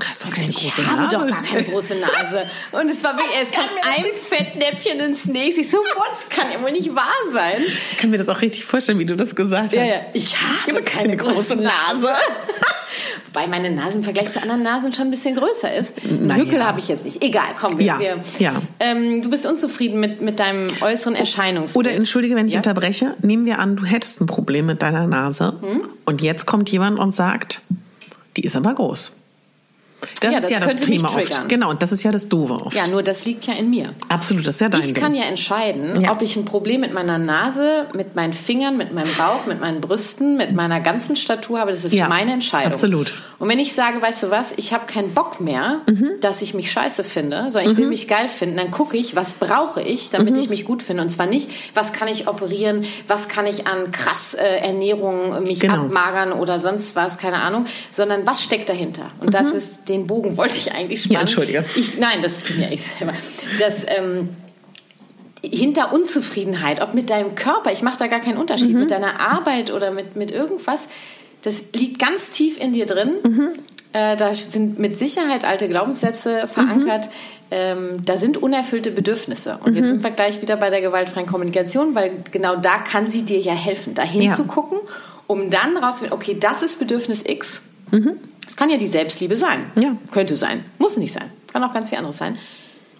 [0.00, 1.16] Hast doch keine ich große habe Nase.
[1.16, 2.46] doch gar keine große Nase.
[2.72, 5.60] Und es war wirklich, es von einem Fettnäpfchen ins nächste.
[5.60, 7.62] Ich so, boah, das kann ja wohl nicht wahr sein.
[7.90, 9.72] Ich kann mir das auch richtig vorstellen, wie du das gesagt hast.
[9.74, 10.00] Ja, ja.
[10.12, 12.08] Ich habe keine, keine große Nase.
[13.26, 15.94] Wobei meine Nase im Vergleich zu anderen Nasen schon ein bisschen größer ist.
[16.02, 16.66] Einen Hückel ja.
[16.66, 17.22] habe ich jetzt nicht.
[17.22, 17.86] Egal, komm, wir.
[17.86, 18.62] Ja, wir ja.
[18.80, 21.86] Ähm, du bist unzufrieden mit, mit deinem äußeren Erscheinungsbild.
[21.86, 22.58] Oder entschuldige, wenn ich ja?
[22.58, 23.14] unterbreche.
[23.22, 25.54] Nehmen wir an, du hättest ein Problem mit deiner Nase.
[25.60, 25.88] Hm?
[26.04, 27.60] Und jetzt kommt jemand und sagt,
[28.36, 29.12] die ist aber groß.
[30.20, 31.48] Das ja, ist das ja das Thema oft.
[31.48, 32.76] Genau, und das ist ja das Doofe oft.
[32.76, 33.94] Ja, nur das liegt ja in mir.
[34.08, 35.02] Absolut, das ist ja dein Ich Ding.
[35.02, 36.12] kann ja entscheiden, Ja.
[36.12, 39.80] ob ich ein Problem mit meiner Nase, mit meinen Fingern, mit meinem Bauch, mit meinen
[39.80, 41.70] Brüsten, mit meiner ganzen Statur habe.
[41.70, 42.72] Das ist Ja, meine Entscheidung.
[42.72, 43.14] absolut.
[43.38, 46.12] Und wenn ich sage, weißt du was, ich habe keinen Bock mehr, Mhm.
[46.20, 49.34] dass ich mich scheiße finde, sondern ich will mich geil finden, dann gucke ich, was
[49.34, 50.40] brauche ich, damit Mhm.
[50.40, 51.02] ich mich gut finde.
[51.02, 55.60] Und zwar nicht, was kann ich operieren, was kann ich an krass äh, Ernährung mich
[55.60, 55.74] Genau.
[55.74, 59.10] abmagern oder sonst was, keine Ahnung, sondern was steckt dahinter?
[59.20, 61.12] Und das ist, den Bogen wollte ich eigentlich spannen.
[61.12, 61.14] Mhm.
[61.14, 61.64] Ja, entschuldige.
[61.76, 63.14] Ich, nein, das bin ja ich selber.
[63.58, 64.28] Das, ähm,
[65.42, 68.80] hinter Unzufriedenheit, ob mit deinem Körper, ich mache da gar keinen Unterschied, Mhm.
[68.80, 70.88] mit deiner Arbeit oder mit, mit irgendwas,
[71.42, 73.16] das liegt ganz tief in dir drin.
[73.22, 73.48] Mhm.
[73.92, 77.10] Äh, da sind mit Sicherheit alte Glaubenssätze verankert.
[77.50, 79.58] Ähm, da sind unerfüllte Bedürfnisse.
[79.62, 79.76] Und Mhm.
[79.76, 83.38] jetzt sind wir gleich wieder bei der gewaltfreien Kommunikation, weil genau da kann sie dir
[83.38, 84.08] ja helfen, da Ja.
[84.10, 84.78] hinzugucken,
[85.26, 87.60] um dann rauszufinden, okay, das ist Bedürfnis X.
[88.44, 89.64] Das kann ja die Selbstliebe sein.
[89.74, 89.82] Mhm.
[89.82, 89.96] Ja.
[90.10, 90.64] Könnte sein.
[90.78, 91.30] Muss nicht sein.
[91.52, 92.38] Kann auch ganz viel anderes sein.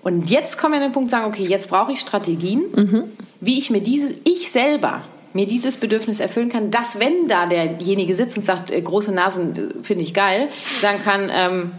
[0.03, 3.05] Und jetzt kommen wir an den Punkt, sagen, okay, jetzt brauche ich Strategien, Mhm.
[3.41, 5.01] wie ich mir dieses, ich selber
[5.33, 9.57] mir dieses Bedürfnis erfüllen kann, dass wenn da derjenige sitzt und sagt, äh, große Nasen
[9.81, 10.49] äh, finde ich geil,
[10.81, 11.73] sagen kann, ähm,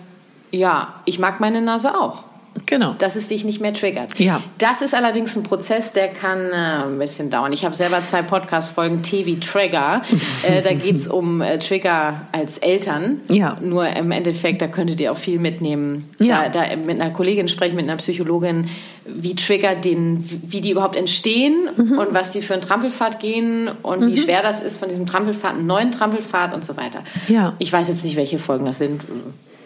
[0.51, 2.23] ja, ich mag meine Nase auch.
[2.65, 2.93] Genau.
[2.97, 4.17] Dass es dich nicht mehr triggert.
[4.19, 4.41] Ja.
[4.57, 7.51] Das ist allerdings ein Prozess, der kann äh, ein bisschen dauern.
[7.53, 10.01] Ich habe selber zwei Podcast-Folgen, T wie Trigger.
[10.43, 13.21] äh, da geht es um äh, Trigger als Eltern.
[13.29, 13.57] Ja.
[13.61, 16.09] Nur im Endeffekt, da könntet ihr auch viel mitnehmen.
[16.19, 16.47] Ja.
[16.49, 18.67] Da, da mit einer Kollegin sprechen, mit einer Psychologin,
[19.05, 21.97] wie Trigger, den, wie die überhaupt entstehen Mhm.
[21.99, 25.55] und was die für einen Trampelpfad gehen und wie schwer das ist, von diesem Trampelpfad
[25.55, 27.03] einen neuen Trampelpfad und so weiter.
[27.27, 27.53] Ja.
[27.59, 29.01] Ich weiß jetzt nicht, welche Folgen das sind.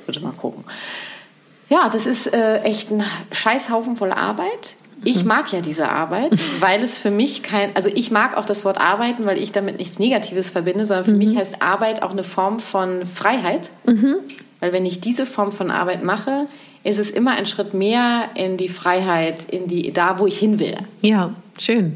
[0.06, 0.64] Bitte mal gucken.
[1.70, 4.76] Ja, das ist äh, echt ein Scheißhaufen voller Arbeit.
[5.06, 8.66] Ich mag ja diese Arbeit, weil es für mich kein, also ich mag auch das
[8.66, 12.24] Wort arbeiten, weil ich damit nichts Negatives verbinde, sondern für mich heißt Arbeit auch eine
[12.24, 13.70] Form von Freiheit.
[14.60, 16.48] Weil wenn ich diese Form von Arbeit mache,
[16.84, 20.60] ist es immer ein Schritt mehr in die Freiheit, in die, da wo ich hin
[20.60, 20.76] will.
[21.02, 21.96] Ja, schön.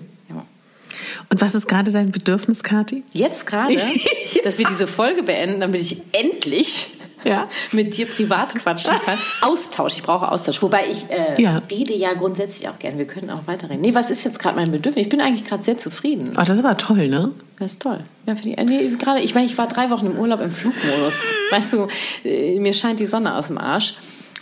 [1.30, 3.04] Und was ist gerade dein Bedürfnis, Kathi?
[3.12, 3.76] Jetzt gerade,
[4.44, 6.92] dass wir diese Folge beenden, damit ich endlich
[7.24, 7.48] Ja.
[7.72, 9.18] mit dir privat quatschen kann.
[9.42, 10.62] Austausch, ich brauche Austausch.
[10.62, 11.62] Wobei ich äh, Ja.
[11.72, 12.98] rede ja grundsätzlich auch gern.
[12.98, 13.82] Wir können auch weiterreden.
[13.82, 15.06] Nee, was ist jetzt gerade mein Bedürfnis?
[15.06, 16.32] Ich bin eigentlich gerade sehr zufrieden.
[16.36, 17.32] Oh, das ist aber toll, ne?
[17.60, 18.00] Das ist toll.
[18.26, 21.14] Ja, die, äh, nee, gerade, ich meine, ich war drei Wochen im Urlaub im Flugmodus.
[21.52, 21.88] Weißt du,
[22.26, 23.94] äh, mir scheint die Sonne aus dem Arsch.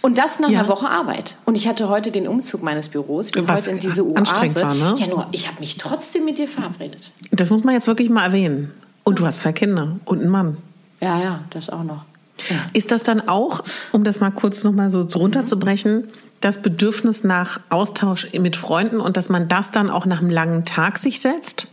[0.04, 0.62] Und das nach Ja.
[0.62, 1.36] einer Woche Arbeit.
[1.46, 3.28] Und ich hatte heute den Umzug meines Büros.
[3.28, 4.80] Ich bin Was heute in diese anstrengend Oase.
[4.82, 5.00] war, ne?
[5.00, 7.12] Ja, nur, ich habe mich trotzdem mit dir verabredet.
[7.30, 8.72] Das muss man jetzt wirklich mal erwähnen.
[9.04, 10.58] Und du hast zwei Kinder und einen Mann.
[11.02, 12.04] Ja, ja, das auch noch.
[12.73, 16.08] Ist das dann auch, um das mal kurz nochmal so runterzubrechen,
[16.41, 20.65] das Bedürfnis nach Austausch mit Freunden und dass man das dann auch nach einem langen
[20.65, 21.67] Tag sich setzt?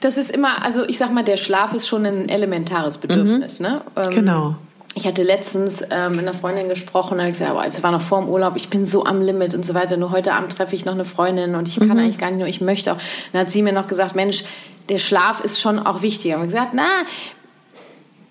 [0.00, 3.60] Das ist immer, also ich sag mal, der Schlaf ist schon ein elementares Bedürfnis.
[3.60, 3.80] Ne?
[3.96, 4.56] Ähm, Genau.
[4.94, 7.92] Ich hatte letztens ähm, mit einer Freundin gesprochen, da habe ich gesagt, aber es war
[7.92, 9.96] noch vor dem Urlaub, ich bin so am Limit und so weiter.
[9.96, 12.48] Nur heute Abend treffe ich noch eine Freundin und ich kann eigentlich gar nicht nur,
[12.48, 12.98] ich möchte auch.
[13.32, 14.44] Dann hat sie mir noch gesagt, Mensch,
[14.90, 16.36] der Schlaf ist schon auch wichtiger.
[16.36, 16.88] Und ich gesagt, na,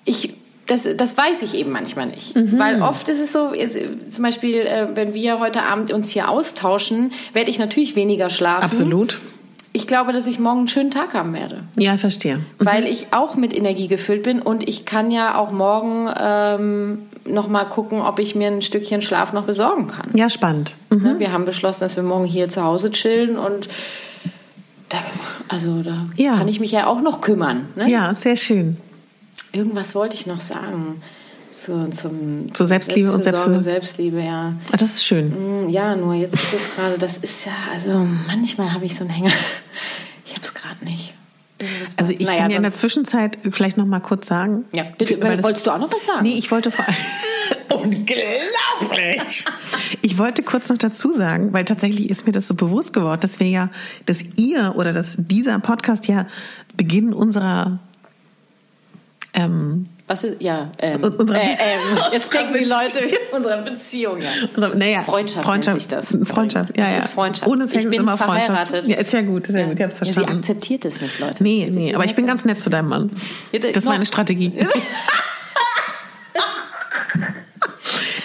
[0.06, 0.36] ich,
[0.72, 2.34] das, das weiß ich eben manchmal nicht.
[2.36, 3.78] Weil oft ist es so, ist,
[4.14, 8.64] zum Beispiel, äh, wenn wir heute Abend uns hier austauschen, werde ich natürlich weniger schlafen.
[8.64, 9.20] Absolut.
[9.74, 11.64] Ich glaube, dass ich morgen einen schönen Tag haben werde.
[11.78, 12.40] Ja, ich verstehe.
[12.60, 17.48] Weil ich auch mit Energie gefüllt bin und ich kann ja auch morgen ähm, noch
[17.50, 20.10] mal gucken, ob ich mir ein Stückchen Schlaf noch besorgen kann.
[20.14, 20.76] Ja, spannend.
[20.90, 21.04] Mhm.
[21.04, 21.16] Ne?
[21.20, 23.68] Wir haben beschlossen, dass wir morgen hier zu Hause chillen und
[24.90, 24.98] da,
[25.50, 26.38] also da Ja.
[26.38, 27.68] kann ich mich ja auch noch kümmern.
[27.76, 27.90] Ne?
[27.90, 28.78] Ja, sehr schön.
[29.52, 31.02] Irgendwas wollte ich noch sagen.
[31.58, 33.62] Zu, zum, Zur Selbstliebe und Selbstliebe.
[33.62, 34.54] Selbstliebe, ja.
[34.72, 35.66] Ah, Das ist schön.
[35.66, 39.02] Mm, Ja, nur jetzt ist es gerade, das ist ja, also manchmal habe ich so
[39.04, 39.32] einen Hänger.
[40.26, 41.14] Ich habe es gerade nicht.
[41.98, 44.64] Also ich Naja, kann dir in der Zwischenzeit vielleicht noch mal kurz sagen.
[44.74, 46.24] Ja, bitte, das- wolltest du auch noch was sagen?
[46.24, 46.98] Nee, ich wollte vor allem.
[47.84, 49.44] Unglaublich!
[50.02, 53.40] Ich wollte kurz noch dazu sagen, weil tatsächlich ist mir das so bewusst geworden, dass
[53.40, 53.70] wir ja,
[54.06, 56.26] dass ihr oder dass dieser Podcast ja
[56.78, 57.80] Beginn unserer
[59.34, 62.66] ähm, Was ist, ja, ähm, unsere- äh, ähm, jetzt denken die.
[62.66, 63.00] Leute,
[63.32, 64.28] unsere Beziehung, ja.
[64.56, 66.30] unserer- naja, Freundschaft, Freundschaft nennt sich das.
[66.30, 67.00] Freundschaft, ja, Das ja.
[67.00, 67.50] ist Freundschaft.
[67.50, 68.70] Ohne Sex ich bin ist immer verheiratet.
[68.70, 68.88] Freundschaft.
[68.90, 70.40] Ja, ist ja gut, ist ja, gut, ich hab's Ja, sie verstanden.
[70.42, 71.42] akzeptiert es nicht, Leute.
[71.44, 73.12] nee, nee, aber ich bin ganz nett zu deinem Mann.
[73.54, 74.52] Ja, Das ist meine Strategie.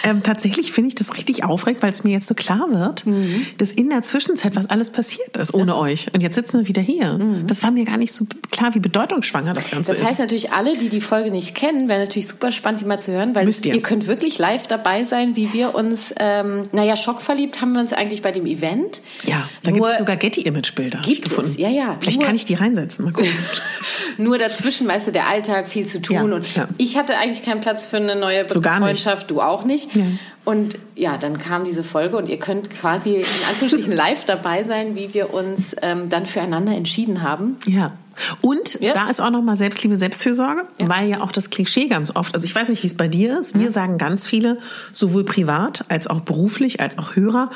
[0.06, 3.46] Ähm, tatsächlich finde ich das richtig aufregend, weil es mir jetzt so klar wird, Mhm.
[3.58, 6.12] dass in der Zwischenzeit was alles passiert ist ohne euch.
[6.14, 7.18] Und jetzt sitzen wir wieder hier.
[7.46, 9.96] Das war mir gar nicht so klar, wie bedeutungsschwanger das Ganze Mhm.
[9.96, 10.18] Das heißt ist.
[10.20, 13.34] natürlich, alle, die die Folge nicht kennen, wäre natürlich super spannend, die mal zu hören,
[13.34, 13.74] weil ihr.
[13.74, 17.92] ihr könnt wirklich live dabei sein, wie wir uns, ähm, naja, schockverliebt haben wir uns
[17.92, 19.00] eigentlich bei dem Event.
[19.24, 21.00] Ja, da gibt es sogar Getty-Image-Bilder.
[21.02, 21.96] Gibt es, ja, ja.
[22.00, 23.04] Vielleicht Nur- kann ich die reinsetzen.
[23.04, 23.30] Mal gucken.
[24.18, 26.16] Nur dazwischen, weißt du, der Alltag, viel zu tun.
[26.16, 26.68] Ja, und ja.
[26.78, 28.60] ich hatte eigentlich keinen Platz für eine neue So.
[28.62, 29.95] Freundschaft, du auch nicht.
[29.98, 30.04] Ja.
[30.44, 34.94] Und ja, dann kam diese Folge und ihr könnt quasi in Anführungsstrichen live dabei sein,
[34.94, 37.56] wie wir uns ähm, dann füreinander entschieden haben.
[37.66, 37.92] Ja.
[38.40, 38.94] Und ja.
[38.94, 40.88] da ist auch nochmal Selbstliebe, Selbstfürsorge, ja.
[40.88, 43.40] weil ja auch das Klischee ganz oft, also ich weiß nicht, wie es bei dir
[43.40, 44.58] ist, mir sagen ganz viele,
[44.92, 47.50] sowohl privat als auch beruflich, als auch Hörer,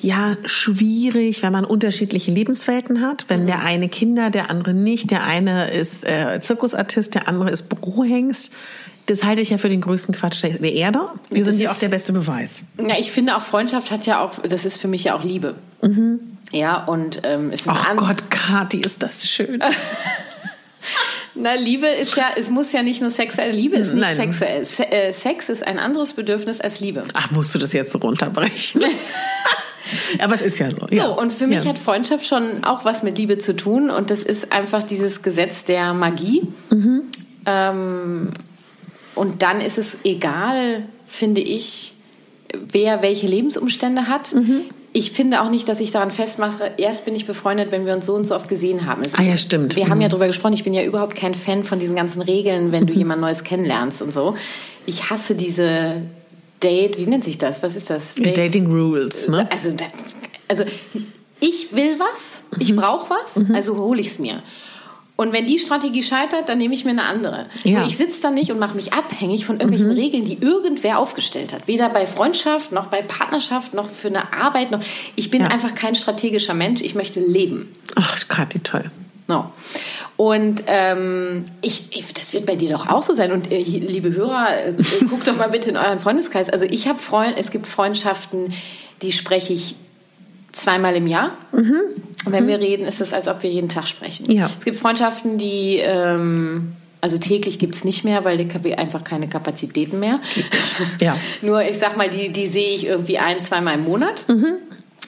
[0.00, 5.24] ja, schwierig, wenn man unterschiedliche Lebenswelten hat, wenn der eine Kinder, der andere nicht, der
[5.24, 8.52] eine ist äh, Zirkusartist, der andere ist Bürohengst.
[9.06, 11.08] Das halte ich ja für den größten Quatsch der Erde.
[11.30, 12.62] Wir sind ja auch der beste Beweis.
[12.78, 15.54] Ja, ich finde auch Freundschaft hat ja auch, das ist für mich ja auch Liebe.
[15.80, 16.20] Mhm.
[16.52, 19.62] Ja, und ähm, ist Ach oh Gott, Kathi, ist das schön.
[21.34, 24.16] Na, Liebe ist ja, es muss ja nicht nur sexuell, Liebe ist nicht Nein.
[24.16, 24.64] sexuell.
[24.64, 27.02] Se äh, Sex ist ein anderes Bedürfnis als Liebe.
[27.12, 28.82] Ach, musst du das jetzt so runterbrechen?
[30.18, 30.86] Aber es ist ja so.
[30.88, 31.06] So, ja.
[31.06, 31.70] und für mich ja.
[31.70, 35.64] hat Freundschaft schon auch was mit Liebe zu tun und das ist einfach dieses Gesetz
[35.64, 36.42] der Magie.
[36.70, 37.02] Mhm.
[37.44, 38.30] Ähm,
[39.16, 41.94] und dann ist es egal, finde ich,
[42.70, 44.32] wer welche Lebensumstände hat.
[44.32, 44.62] Mhm
[44.96, 48.06] ich finde auch nicht, dass ich daran festmache, erst bin ich befreundet, wenn wir uns
[48.06, 49.02] so und so oft gesehen haben.
[49.18, 49.76] ah ja, stimmt.
[49.76, 49.90] Wir mhm.
[49.90, 50.12] haben ja mhm.
[50.12, 53.00] darüber gesprochen, ich bin ja überhaupt kein Fan von diesen ganzen Regeln, wenn du mhm.
[53.00, 54.34] jemand Neues kennenlernst und so.
[54.86, 56.00] Ich hasse diese
[56.62, 57.62] Date, wie nennt sich das?
[57.62, 58.14] Was ist das?
[58.14, 58.38] Date?
[58.38, 59.46] Dating Rules, ne?
[59.52, 59.74] Also,
[60.48, 60.64] also
[61.40, 62.76] ich will was, ich mhm.
[62.76, 64.42] brauche was, also hole ich es mir.
[65.16, 67.46] Und wenn die Strategie scheitert, dann nehme ich mir eine andere.
[67.64, 67.78] Ja.
[67.78, 70.00] Nur ich sitze da nicht und mache mich abhängig von irgendwelchen mhm.
[70.00, 71.66] Regeln, die irgendwer aufgestellt hat.
[71.66, 74.70] Weder bei Freundschaft, noch bei Partnerschaft, noch für eine Arbeit.
[74.70, 74.80] Noch.
[75.14, 75.48] Ich bin ja.
[75.48, 76.82] einfach kein strategischer Mensch.
[76.82, 77.74] Ich möchte leben.
[77.94, 78.90] Ach, Kathi, toll.
[79.28, 79.50] No.
[80.16, 83.32] Und ähm, ich, ich, das wird bei dir doch auch so sein.
[83.32, 84.74] Und äh, liebe Hörer, äh,
[85.08, 86.50] guckt doch mal bitte in euren Freundeskreis.
[86.50, 88.52] Also ich habe Freund, es gibt Freundschaften,
[89.02, 89.76] die spreche ich
[90.52, 91.36] zweimal im Jahr.
[91.52, 91.80] Mhm.
[92.26, 92.48] Und wenn mhm.
[92.48, 94.30] wir reden, ist es, als ob wir jeden Tag sprechen.
[94.30, 94.50] Ja.
[94.58, 99.28] Es gibt Freundschaften, die, ähm, also täglich gibt es nicht mehr, weil die einfach keine
[99.28, 100.20] Kapazitäten mehr.
[101.00, 101.16] Ja.
[101.40, 104.24] Nur, ich sag mal, die, die sehe ich irgendwie ein, zweimal im Monat.
[104.28, 104.56] Mhm.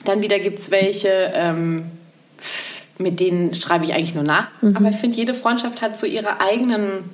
[0.05, 1.85] Dann wieder gibt es welche, ähm,
[2.99, 4.49] mit denen schreibe ich eigentlich nur nach.
[4.63, 4.77] Mhm.
[4.77, 7.05] Aber ich finde, jede Freundschaft hat so ihre eigenen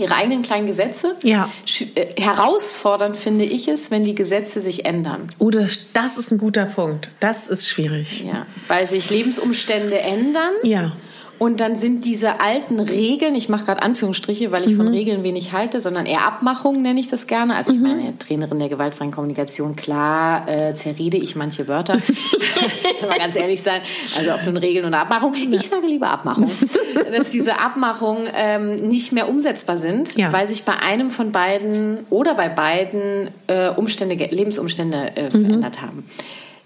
[0.00, 1.16] ihre eigenen kleinen Gesetze.
[1.22, 1.50] Ja.
[1.94, 5.28] Äh, herausfordernd finde ich es, wenn die Gesetze sich ändern.
[5.38, 7.10] Oh, das, das ist ein guter Punkt.
[7.20, 8.24] Das ist schwierig.
[8.24, 10.52] Ja, weil sich Lebensumstände ändern.
[10.62, 10.92] Ja.
[11.40, 14.76] Und dann sind diese alten Regeln, ich mache gerade Anführungsstriche, weil ich mhm.
[14.76, 17.56] von Regeln wenig halte, sondern eher Abmachungen nenne ich das gerne.
[17.56, 17.86] Also ich mhm.
[17.86, 21.98] meine, Trainerin der gewaltfreien Kommunikation, klar äh, zerrede ich manche Wörter.
[23.00, 23.80] Soll mal ganz ehrlich sein.
[24.18, 25.32] Also ob nun Regeln oder Abmachung.
[25.32, 26.50] Ich sage lieber Abmachung.
[27.16, 30.34] dass diese Abmachungen ähm, nicht mehr umsetzbar sind, ja.
[30.34, 35.46] weil sich bei einem von beiden oder bei beiden äh, Umstände, Lebensumstände äh, mhm.
[35.46, 36.04] verändert haben.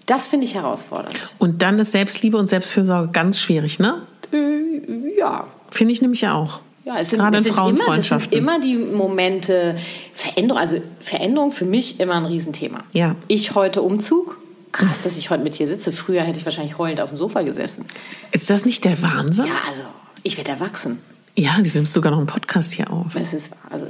[0.05, 1.17] Das finde ich herausfordernd.
[1.39, 4.01] Und dann ist Selbstliebe und Selbstfürsorge ganz schwierig, ne?
[4.33, 5.47] Äh, ja.
[5.71, 6.59] Finde ich nämlich auch.
[6.85, 9.75] Ja, es sind, Gerade es sind, immer, das sind immer die Momente
[10.13, 10.61] Veränderung.
[10.61, 12.83] Also Veränderung für mich immer ein Riesenthema.
[12.93, 13.15] Ja.
[13.27, 14.37] Ich heute Umzug.
[14.71, 15.91] Krass, dass ich heute mit hier sitze.
[15.91, 17.85] Früher hätte ich wahrscheinlich heulend auf dem Sofa gesessen.
[18.31, 19.45] Ist das nicht der Wahnsinn?
[19.47, 19.81] Ja, also
[20.21, 20.99] ich werde erwachsen.
[21.37, 23.15] Ja, die nimmst sogar noch einen Podcast hier auf.
[23.15, 23.87] Es ist also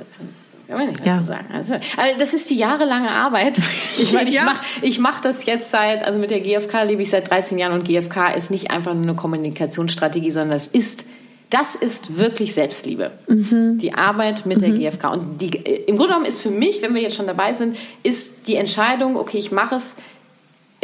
[0.68, 1.20] kann man nicht ja.
[1.20, 1.48] so sagen.
[1.54, 3.58] Also, also, das ist die jahrelange Arbeit.
[3.98, 4.44] Ich meine, ich ja.
[4.44, 7.72] mache ich mach das jetzt seit, also mit der GfK lebe ich seit 13 Jahren
[7.72, 11.06] und GfK ist nicht einfach nur eine Kommunikationsstrategie, sondern das ist
[11.50, 13.12] das ist wirklich Selbstliebe.
[13.28, 13.78] Mhm.
[13.78, 14.76] Die Arbeit mit mhm.
[14.76, 15.14] der GfK.
[15.14, 18.32] Und die, im Grunde genommen ist für mich, wenn wir jetzt schon dabei sind, ist
[18.48, 19.96] die Entscheidung, okay, ich mache es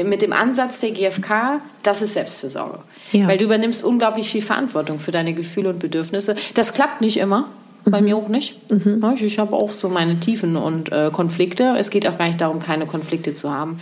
[0.01, 2.79] mit dem Ansatz der GfK, das ist Selbstfürsorge.
[3.11, 3.27] Ja.
[3.27, 6.35] Weil du übernimmst unglaublich viel Verantwortung für deine Gefühle und Bedürfnisse.
[6.53, 7.49] Das klappt nicht immer.
[7.85, 8.69] Bei mir auch nicht.
[8.71, 9.03] Mhm.
[9.15, 11.75] Ich, ich habe auch so meine Tiefen und äh, Konflikte.
[11.77, 13.79] Es geht auch gar nicht darum, keine Konflikte zu haben.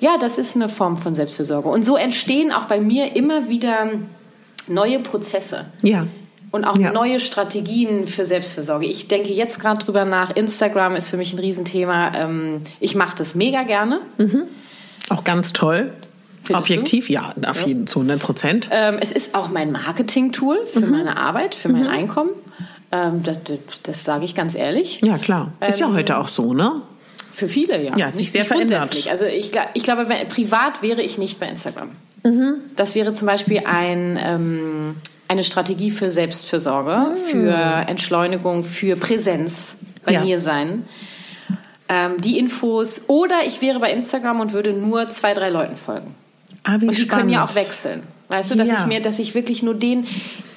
[0.00, 1.68] Ja, das ist eine Form von Selbstfürsorge.
[1.68, 3.90] Und so entstehen auch bei mir immer wieder
[4.66, 5.66] neue Prozesse.
[5.82, 6.06] Ja.
[6.50, 6.92] Und auch ja.
[6.92, 8.86] neue Strategien für Selbstfürsorge.
[8.86, 10.34] Ich denke jetzt gerade drüber nach.
[10.34, 12.12] Instagram ist für mich ein Riesenthema.
[12.14, 14.00] Ähm, ich mache das mega gerne.
[14.16, 14.44] Mhm.
[15.10, 15.92] Auch ganz toll.
[16.42, 17.12] Findest Objektiv, du?
[17.12, 18.68] ja, auf jeden zu 100 Prozent.
[18.72, 20.90] Ähm, es ist auch mein Marketing-Tool für mhm.
[20.90, 21.88] meine Arbeit, für mein mhm.
[21.88, 22.30] Einkommen.
[22.90, 25.00] Ähm, das, das, das sage ich ganz ehrlich.
[25.02, 25.52] Ja, klar.
[25.66, 26.82] Ist ähm, ja heute auch so, ne?
[27.30, 27.96] Für viele, ja.
[27.96, 29.06] Ja, sich sehr verändert.
[29.08, 31.90] Also ich, ich glaube, wenn, privat wäre ich nicht bei Instagram.
[32.24, 32.54] Mhm.
[32.74, 34.96] Das wäre zum Beispiel ein, ähm,
[35.28, 37.16] eine Strategie für Selbstfürsorge, mhm.
[37.16, 37.52] für
[37.86, 40.24] Entschleunigung, für Präsenz bei ja.
[40.24, 40.84] mir sein.
[41.88, 43.02] Ähm, die Infos.
[43.06, 46.14] Oder ich wäre bei Instagram und würde nur zwei, drei Leuten folgen.
[46.64, 47.10] Ah, und die spannend.
[47.12, 48.02] können ja auch wechseln.
[48.28, 48.78] Weißt du, dass ja.
[48.80, 50.06] ich mir, dass ich wirklich nur den,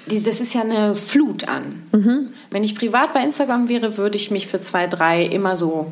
[0.08, 1.84] das ist ja eine Flut an.
[1.92, 2.30] Mhm.
[2.50, 5.92] Wenn ich privat bei Instagram wäre, würde ich mich für zwei, drei immer so.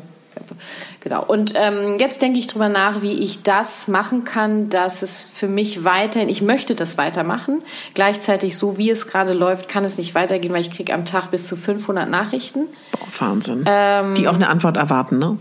[1.00, 1.24] Genau.
[1.24, 5.48] Und ähm, jetzt denke ich drüber nach, wie ich das machen kann, dass es für
[5.48, 7.60] mich weiterhin, ich möchte das weitermachen.
[7.94, 11.30] Gleichzeitig, so wie es gerade läuft, kann es nicht weitergehen, weil ich kriege am Tag
[11.30, 12.66] bis zu 500 Nachrichten.
[12.92, 13.64] Boah, Wahnsinn.
[13.66, 15.36] Ähm, Die auch eine Antwort erwarten, ne?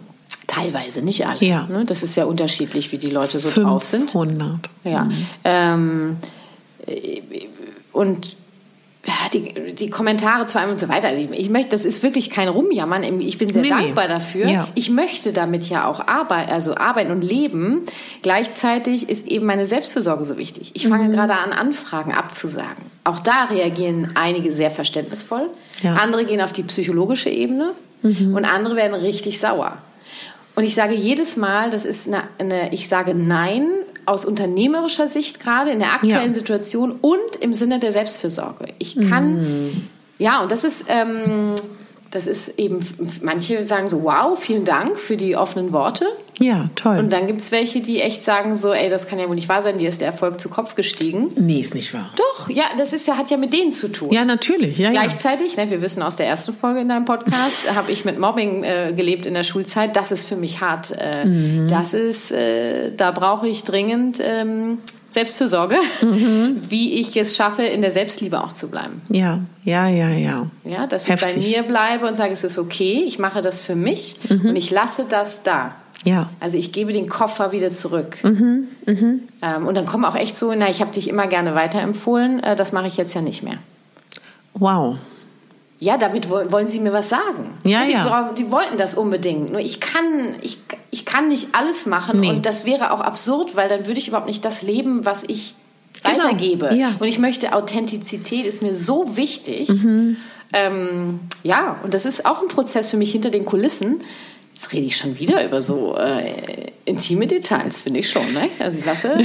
[0.49, 1.43] teilweise, nicht alle.
[1.43, 1.67] Ja.
[1.69, 1.85] Ne?
[1.85, 4.11] Das ist ja unterschiedlich, wie die Leute so drauf sind.
[4.11, 4.69] 500.
[4.83, 5.07] Ja.
[5.43, 6.17] Ähm,
[6.85, 7.21] äh,
[7.91, 8.35] und
[9.33, 11.07] die, die Kommentare zu einem und so weiter.
[11.07, 13.03] Also ich, ich möchte, das ist wirklich kein Rumjammern.
[13.21, 14.47] Ich bin sehr Nee, dankbar dafür.
[14.47, 14.67] Ja.
[14.75, 17.81] Ich möchte damit ja auch arbeiten, also arbeiten und leben.
[18.21, 20.71] Gleichzeitig ist eben meine Selbstfürsorge so wichtig.
[20.73, 20.89] Ich Mhm.
[20.89, 22.85] fange gerade an, Anfragen abzusagen.
[23.03, 25.49] Auch da reagieren einige sehr verständnisvoll.
[25.81, 25.91] Ja.
[25.93, 25.97] Mhm.
[25.97, 27.71] Andere gehen auf die psychologische Ebene
[28.03, 29.77] und andere werden richtig sauer.
[30.55, 33.67] Und ich sage jedes Mal, das ist eine, eine ich sage Nein
[34.09, 36.33] aus unternehmerischer Sicht gerade in der aktuellen Ja.
[36.33, 38.65] Situation und im Sinne der Selbstfürsorge.
[38.79, 39.87] Ich kann, Mhm.
[40.17, 41.55] ja, und das ist, ähm,
[42.11, 42.79] das ist eben,
[43.21, 46.05] manche sagen so, wow, vielen Dank für die offenen Worte.
[46.39, 46.97] Ja, toll.
[46.99, 49.49] Und dann gibt es welche, die echt sagen so, ey, das kann ja wohl nicht
[49.49, 51.31] wahr sein, dir ist der Erfolg zu Kopf gestiegen.
[51.35, 52.09] nee, ist nicht wahr.
[52.15, 54.11] Doch, ja, das ist ja, hat ja mit denen zu tun.
[54.11, 54.77] Ja, natürlich.
[54.77, 54.91] Ja, ja.
[55.01, 58.63] Gleichzeitig, ne, wir wissen aus der ersten Folge in deinem Podcast, habe ich mit Mobbing
[58.63, 59.95] äh, gelebt in der Schulzeit.
[59.95, 60.91] Das ist für mich hart.
[60.97, 61.67] Äh, Mhm.
[61.67, 64.77] Das ist, äh, da brauche ich dringend ähm,
[65.09, 66.55] Selbstfürsorge, Mhm.
[66.69, 69.01] wie ich es schaffe, in der Selbstliebe auch zu bleiben.
[69.09, 70.47] Ja, ja, ja, ja.
[70.63, 71.47] Ja, dass ich bei Heftig.
[71.57, 75.05] mir bleibe und sage, es ist okay, ich mache das für mich und ich lasse
[75.09, 75.75] das da.
[76.05, 76.29] Ja.
[76.39, 78.17] Also ich gebe den Koffer wieder zurück.
[78.23, 78.67] Mhm,
[79.41, 82.55] Ähm, und dann kommen auch echt so, na, ich habe dich immer gerne weiterempfohlen, äh,
[82.55, 83.57] das mache ich jetzt ja nicht mehr.
[84.53, 84.97] Wow.
[85.79, 87.53] Ja, damit wo- wollen sie mir was sagen.
[87.63, 88.31] Ja, die, ja.
[88.37, 89.51] die wollten das unbedingt.
[89.51, 90.03] Nur ich kann,
[90.41, 90.57] ich,
[90.91, 92.29] ich kann nicht alles machen Nee.
[92.29, 95.55] und das wäre auch absurd, weil dann würde ich überhaupt nicht das leben, was ich
[96.03, 96.15] Genau.
[96.17, 96.73] weitergebe.
[96.75, 96.91] Ja.
[96.99, 99.67] Und ich möchte, Authentizität ist mir so wichtig.
[99.69, 100.15] Mhm.
[100.53, 104.01] Ähm, ja, und das ist auch ein Prozess für mich hinter den Kulissen.
[104.59, 108.33] Jetzt rede ich schon wieder über so äh, intime Details, finde ich schon.
[108.33, 108.49] Ne?
[108.59, 109.17] Also ich lasse...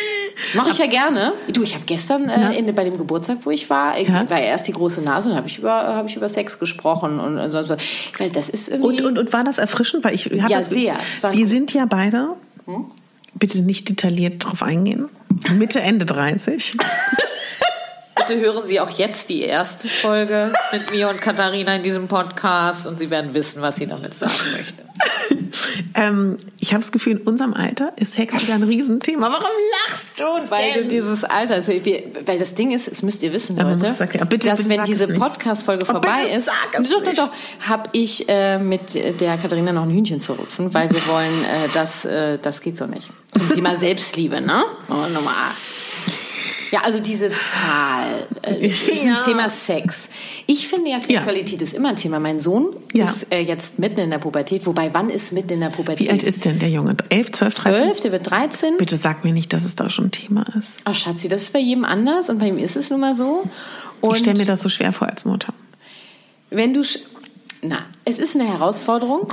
[0.54, 1.32] Mache ich ja gerne.
[1.50, 4.28] Du, ich habe gestern äh, in, bei dem Geburtstag, wo ich war, Ja.
[4.28, 7.38] war erst die große Nase und habe ich, über, hab ich über Sex gesprochen und,
[7.38, 7.74] und so.
[7.74, 9.00] Ich weiß, das ist irgendwie...
[9.00, 10.04] Und, und, und war das erfrischend?
[10.04, 10.94] Weil ich Ja, das, sehr.
[11.30, 12.34] Wir sind ja beide,
[13.34, 15.08] bitte nicht detailliert drauf eingehen,
[15.56, 16.76] Mitte, Ende 30.
[18.26, 22.86] Bitte hören Sie auch jetzt die erste Folge mit mir und Katharina in diesem Podcast
[22.86, 24.82] und Sie werden wissen, was sie damit sagen möchte.
[25.94, 29.28] ähm, ich habe das Gefühl, in unserem Alter ist Sex wieder ein Riesenthema.
[29.30, 29.50] Warum
[29.88, 30.82] lachst du Weil denn?
[30.84, 34.00] du dieses Alter, also weil das Ding ist, das müsst ihr wissen, Ja, Leute, es
[34.00, 34.28] erklären.
[34.28, 35.08] Bitte, dass bitte wenn diese.
[35.08, 39.82] Podcast-Folge Oh, vorbei bitte ist, doch, doch, doch, habe ich äh, mit der Katharina noch
[39.82, 43.10] ein Hühnchen zu rupfen, weil wir wollen, äh, das, äh, das geht so nicht.
[43.36, 44.62] Zum Thema Selbstliebe, ne?
[44.88, 45.50] Oh, Nummer A.
[46.72, 48.66] Ja, also diese Zahl, äh,
[49.04, 49.18] Ja.
[49.20, 50.08] Thema Sex.
[50.46, 52.18] Ich finde ja, Sexualität ist immer ein Thema.
[52.18, 53.04] Mein Sohn Ja.
[53.04, 54.64] ist äh, jetzt mitten in der Pubertät.
[54.66, 56.06] Wobei, wann ist mitten in der Pubertät?
[56.06, 56.96] Wie alt ist denn der Junge?
[57.10, 57.82] 11, 12, 13?
[57.84, 58.76] 12, der wird 13.
[58.78, 60.80] Bitte sag mir nicht, dass es da schon ein Thema ist.
[60.84, 63.44] Ach, Schatzi, das ist bei jedem anders und bei ihm ist es nun mal so.
[64.00, 65.52] Und ich stelle mir das so schwer vor als Mutter.
[66.50, 66.82] wenn du.
[67.64, 69.32] Na, es ist eine Herausforderung,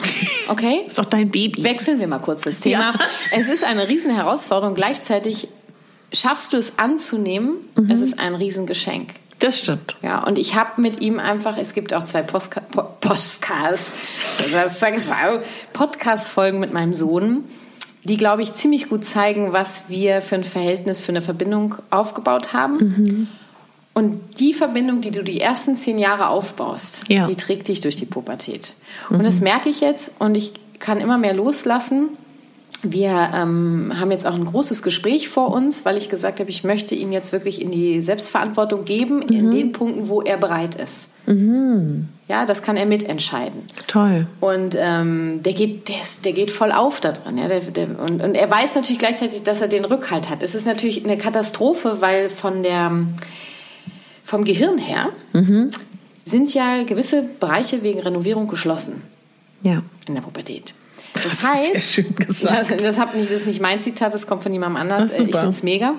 [0.49, 0.81] okay?
[0.87, 1.63] Ist doch dein Baby.
[1.63, 2.93] Wechseln wir mal kurz das Thema.
[2.93, 2.93] Ja.
[3.35, 4.75] Es ist eine riesen Herausforderung.
[4.75, 5.47] Gleichzeitig
[6.13, 7.55] schaffst du es anzunehmen.
[7.75, 7.89] Mhm.
[7.89, 9.09] Es ist ein Riesengeschenk.
[9.39, 9.95] Das stimmt.
[10.01, 13.39] Ja, und ich habe mit ihm einfach, es gibt auch zwei Postka po das
[15.73, 17.45] Podcast-Folgen mit meinem Sohn,
[18.03, 22.51] die, glaube ich, ziemlich gut zeigen, was wir für ein Verhältnis, für eine Verbindung aufgebaut
[22.53, 22.77] haben.
[22.77, 23.27] Mhm.
[23.93, 27.25] Und die Verbindung, die du die ersten zehn Jahre aufbaust, Ja.
[27.27, 28.75] die trägt dich durch die Pubertät.
[29.09, 29.17] Mhm.
[29.17, 32.09] Und das merke ich jetzt und ich kann immer mehr loslassen.
[32.81, 36.63] Wir ähm, haben jetzt auch ein großes Gespräch vor uns, weil ich gesagt habe, ich
[36.63, 39.29] möchte ihn jetzt wirklich in die Selbstverantwortung geben, Mhm.
[39.33, 41.09] in den Punkten, wo er bereit ist.
[42.27, 43.61] Ja, das kann er mitentscheiden.
[43.85, 44.25] Toll.
[44.39, 47.37] Und ähm, der, geht, der, ist, der geht voll auf da drin.
[47.37, 47.47] Ja?
[47.47, 50.41] Der, der, und, und er weiß natürlich gleichzeitig, dass er den Rückhalt hat.
[50.41, 52.91] Es ist natürlich eine Katastrophe, weil von der,
[54.23, 55.09] vom Gehirn her
[56.25, 59.03] sind ja gewisse Bereiche wegen Renovierung geschlossen
[59.61, 59.83] Ja.
[60.07, 60.73] in der Pubertät.
[61.13, 62.71] Das, Das heißt, schön gesagt.
[62.71, 65.11] Das, das, hab nicht, das ist nicht mein Zitat, das kommt von jemandem anders.
[65.19, 65.93] Ich finde es mega.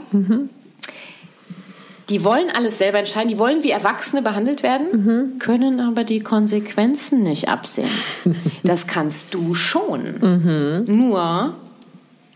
[2.08, 7.22] Die wollen alles selber entscheiden, die wollen wie Erwachsene behandelt werden, können aber die Konsequenzen
[7.22, 7.88] nicht absehen.
[8.64, 10.84] Das kannst du schon.
[10.86, 11.54] Nur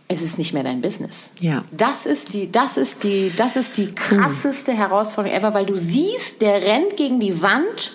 [0.07, 1.31] es ist nicht mehr dein Business.
[1.41, 1.65] Ja.
[1.73, 6.41] Das ist die, das ist die, das ist die krasseste Herausforderung ever, weil du siehst,
[6.43, 7.93] der rennt gegen die Wand.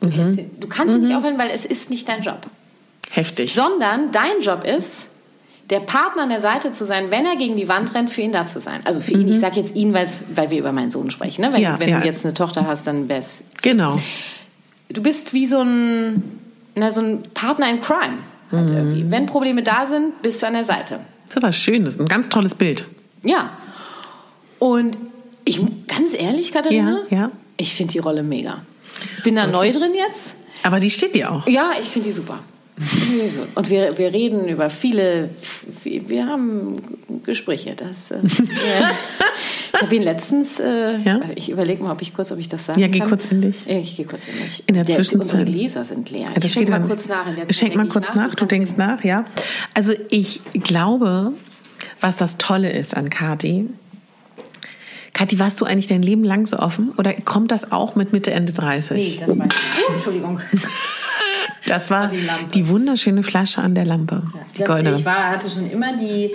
[0.00, 2.38] Du, hältst ihn- du kannst ihn nicht aufhören, weil es ist nicht dein Job.
[3.10, 3.54] Heftig.
[3.54, 5.08] Sondern dein Job ist,
[5.70, 8.32] der Partner an der Seite zu sein, wenn er gegen die Wand rennt, für ihn
[8.32, 8.80] da zu sein.
[8.84, 11.42] Also für ihn, ich sage jetzt ihn, weil wir über meinen Sohn sprechen.
[11.42, 11.52] Ne?
[11.52, 12.00] Wenn, Ja, wenn ja.
[12.00, 13.42] du jetzt eine Tochter hast, dann wär's.
[13.62, 13.98] Genau.
[14.88, 16.22] Du bist wie so ein,
[16.74, 18.18] na, so ein Partner in Crime.
[18.50, 19.10] Halt irgendwie.
[19.10, 21.00] Wenn Probleme da sind, bist du an der Seite.
[21.26, 21.84] Das ist aber schön.
[21.84, 22.86] Das ist ein ganz tolles Bild.
[23.22, 23.50] Ja.
[24.58, 24.96] Und
[25.44, 27.30] ich, ganz ehrlich, Katharina, Ja, ja.
[27.58, 28.62] ich finde die Rolle mega.
[29.18, 30.34] Ich bin da neu drin jetzt.
[30.62, 31.46] Aber die steht dir auch.
[31.46, 32.38] Ja, ich finde die super.
[33.54, 35.30] Und wir, wir reden über viele,
[35.84, 36.76] wir haben
[37.24, 37.74] Gespräche.
[37.74, 38.18] Das, äh.
[39.74, 41.20] Ich habe ihn letztens, äh, Ja?
[41.34, 43.08] ich überlege mal, ob ich kurz, ob ich das sagen Ja, geh kann.
[43.08, 43.66] kurz in dich.
[43.68, 44.64] Ich gehe kurz in mich.
[44.66, 46.26] In der der, Zwischenzeit- Unsere Gläser sind leer.
[46.34, 47.26] Ja, ich schenke mal kurz nach.
[47.28, 49.24] In der Schenk mal kurz nach, du kannst denkst es- nach, ja.
[49.74, 51.32] Also ich glaube,
[52.00, 53.68] was das Tolle ist an Kati.
[55.12, 56.92] Kathi, warst du eigentlich dein Leben lang so offen?
[56.96, 58.96] Oder kommt das auch mit Mitte, Ende 30?
[59.20, 59.88] Nee, das weiß ich.
[59.88, 60.40] Uh, Entschuldigung.
[61.68, 62.18] das war die
[62.54, 64.22] die wunderschöne Flasche an der Lampe.
[64.54, 64.98] Die Das, goldene.
[64.98, 66.30] ich war, hatte schon immer die,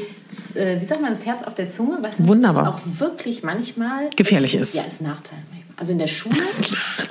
[0.58, 2.70] äh, wie sagt man, das Herz auf der Zunge, was Wunderbar.
[2.76, 4.76] auch wirklich manchmal Gefährlich ist.
[4.76, 5.40] Ja, ist Nachteil.
[5.78, 6.36] Also in der Schule,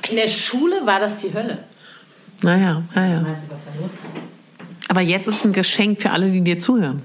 [0.09, 1.59] in der Schule war das die Hölle.
[2.41, 3.25] Naja, naja.
[4.89, 7.01] Aber jetzt ist ein Geschenk für alle, die dir zuhören.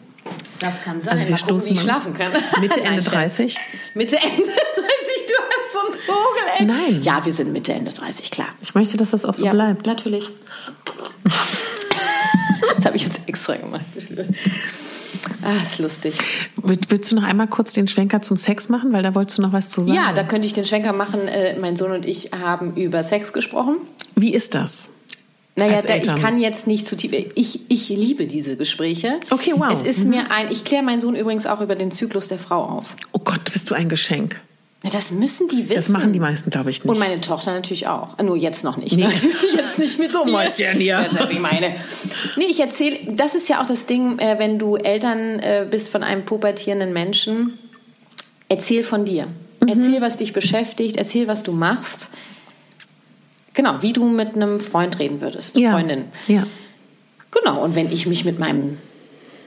[0.59, 1.11] Das kann sein.
[1.17, 2.33] Also wir Mal gucken, stoßen wie ich schlafen kann.
[2.61, 3.13] Mitte, Ende Scherz.
[3.37, 3.57] 30?
[3.95, 5.79] Mitte, Ende 30, du hast so
[6.59, 6.65] ey.
[6.67, 7.03] Nein.
[7.03, 8.49] Ja, wir sind Mitte, Ende 30, klar.
[8.61, 9.87] Ich möchte, dass das auch so ja, bleibt.
[9.87, 10.29] natürlich.
[12.77, 13.85] Das habe ich jetzt extra gemacht.
[15.43, 16.15] Ah, ist lustig.
[16.57, 18.93] Will- Willst du noch einmal kurz den Schwenker zum Sex machen?
[18.93, 19.93] Weil da wolltest du noch was zu sagen.
[19.95, 21.27] Ja, da könnte ich den Schwenker machen.
[21.29, 23.79] Äh, mein Sohn und ich haben über Sex gesprochen.
[24.15, 24.91] Wie ist das?
[25.57, 27.11] Naja, da, ich kann jetzt nicht zu tief.
[27.35, 29.19] Ich, ich liebe diese Gespräche.
[29.31, 29.69] Okay, wow.
[29.73, 30.51] Es ist mir ein.
[30.51, 32.95] Ich kläre meinen Sohn übrigens auch über den Zyklus der Frau auf.
[33.13, 34.41] Oh Gott, bist du ein Geschenk.
[34.83, 35.75] Das müssen die wissen.
[35.75, 36.89] Das machen die meisten, glaube ich, nicht.
[36.89, 38.17] Und meine Tochter natürlich auch.
[38.19, 38.97] Nur jetzt noch nicht.
[38.97, 39.11] Ne?
[39.57, 40.25] jetzt nicht mit So.
[40.25, 40.85] Mäuschen hier.
[40.85, 41.75] Ja, das ich meine.
[42.37, 45.89] Nee, ich erzähle, das ist ja auch das Ding, äh, wenn du Eltern äh, bist
[45.89, 47.59] von einem pubertierenden Menschen,
[48.49, 49.27] erzähl von dir.
[49.61, 49.69] Mhm.
[49.69, 52.11] Erzähl, was dich beschäftigt, erzähl, was du machst.
[53.55, 55.73] Genau, wie du mit einem Freund reden würdest, ja.
[55.73, 56.05] Freundin.
[56.29, 56.47] Ja.
[57.33, 58.79] Genau, und wenn ich mich mit meinem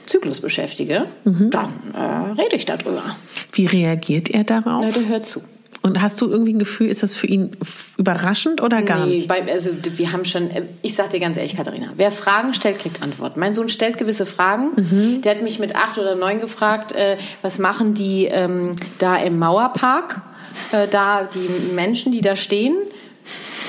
[0.06, 1.50] Zyklus beschäftige, Mhm.
[1.50, 3.16] dann äh, rede ich darüber.
[3.52, 4.82] Wie reagiert er darauf?
[4.84, 5.42] Na, der hört zu.
[5.84, 7.56] Und hast du irgendwie ein Gefühl, ist das für ihn
[7.98, 9.28] überraschend oder gar nee, nicht?
[9.28, 12.78] Bei, also wir haben schon, äh, ich sag dir ganz ehrlich, Katharina, wer Fragen stellt,
[12.78, 13.40] kriegt Antworten.
[13.40, 14.70] Mein Sohn stellt gewisse Fragen.
[14.76, 15.22] Mhm.
[15.22, 19.38] Der hat mich mit acht oder neun gefragt, äh, was machen die ähm, da im
[19.40, 20.22] Mauerpark?
[20.70, 22.76] Äh, da die Menschen, die da stehen.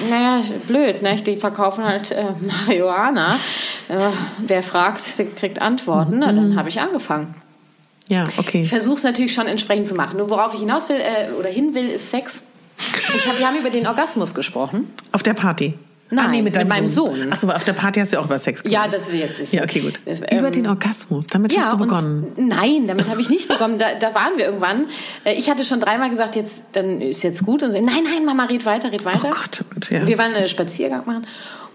[0.09, 1.15] Naja, blöd, ne?
[1.21, 3.35] Die verkaufen halt äh, Marihuana.
[3.89, 3.97] Äh,
[4.39, 6.17] wer fragt, der kriegt Antworten.
[6.17, 6.21] Mhm.
[6.21, 7.35] dann habe ich angefangen.
[8.07, 8.63] Ja, okay.
[8.63, 10.17] Ich versuche es natürlich schon entsprechend zu machen.
[10.17, 12.43] Nur worauf ich hinaus will äh, oder hin will, ist Sex.
[13.15, 14.91] Ich hab, wir haben über den Orgasmus gesprochen.
[15.11, 15.73] Auf der Party?
[16.09, 17.31] Nein, mit meinem Sohn.
[17.33, 18.91] Achso, auf der Party hast du auch über Sex Ja, gesprochen.
[18.91, 19.53] das jetzt ist.
[19.53, 19.99] Ja, okay, gut.
[20.05, 22.31] Das, über ähm, den Orgasmus, damit hast du und- begonnen.
[22.37, 23.79] nein, damit habe ich nicht begonnen.
[23.79, 24.85] Da, da waren wir irgendwann.
[25.23, 27.77] Äh, Ich hatte schon dreimal gesagt, jetzt dann ist jetzt gut und so.
[27.81, 29.29] Nein, nein, Mama, red weiter, red weiter.
[29.31, 30.05] Oh Gott, gut, ja.
[30.07, 31.25] Wir waren einen Spaziergang machen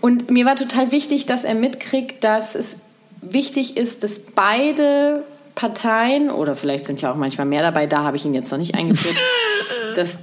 [0.01, 2.77] und mir war total wichtig, dass er mitkriegt, dass es
[3.21, 5.25] wichtig ist, dass beide
[5.57, 7.89] Parteien oder vielleicht sind ja auch manchmal mehr dabei.
[7.89, 9.17] Da habe ich ihn jetzt noch nicht eingeführt,
[9.97, 10.19] dass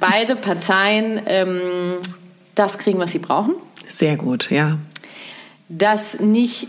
[0.00, 1.98] beide Parteien ähm,
[2.54, 3.54] das kriegen, was sie brauchen
[3.88, 4.78] Sehr gut, ja.
[5.68, 6.68] dass nicht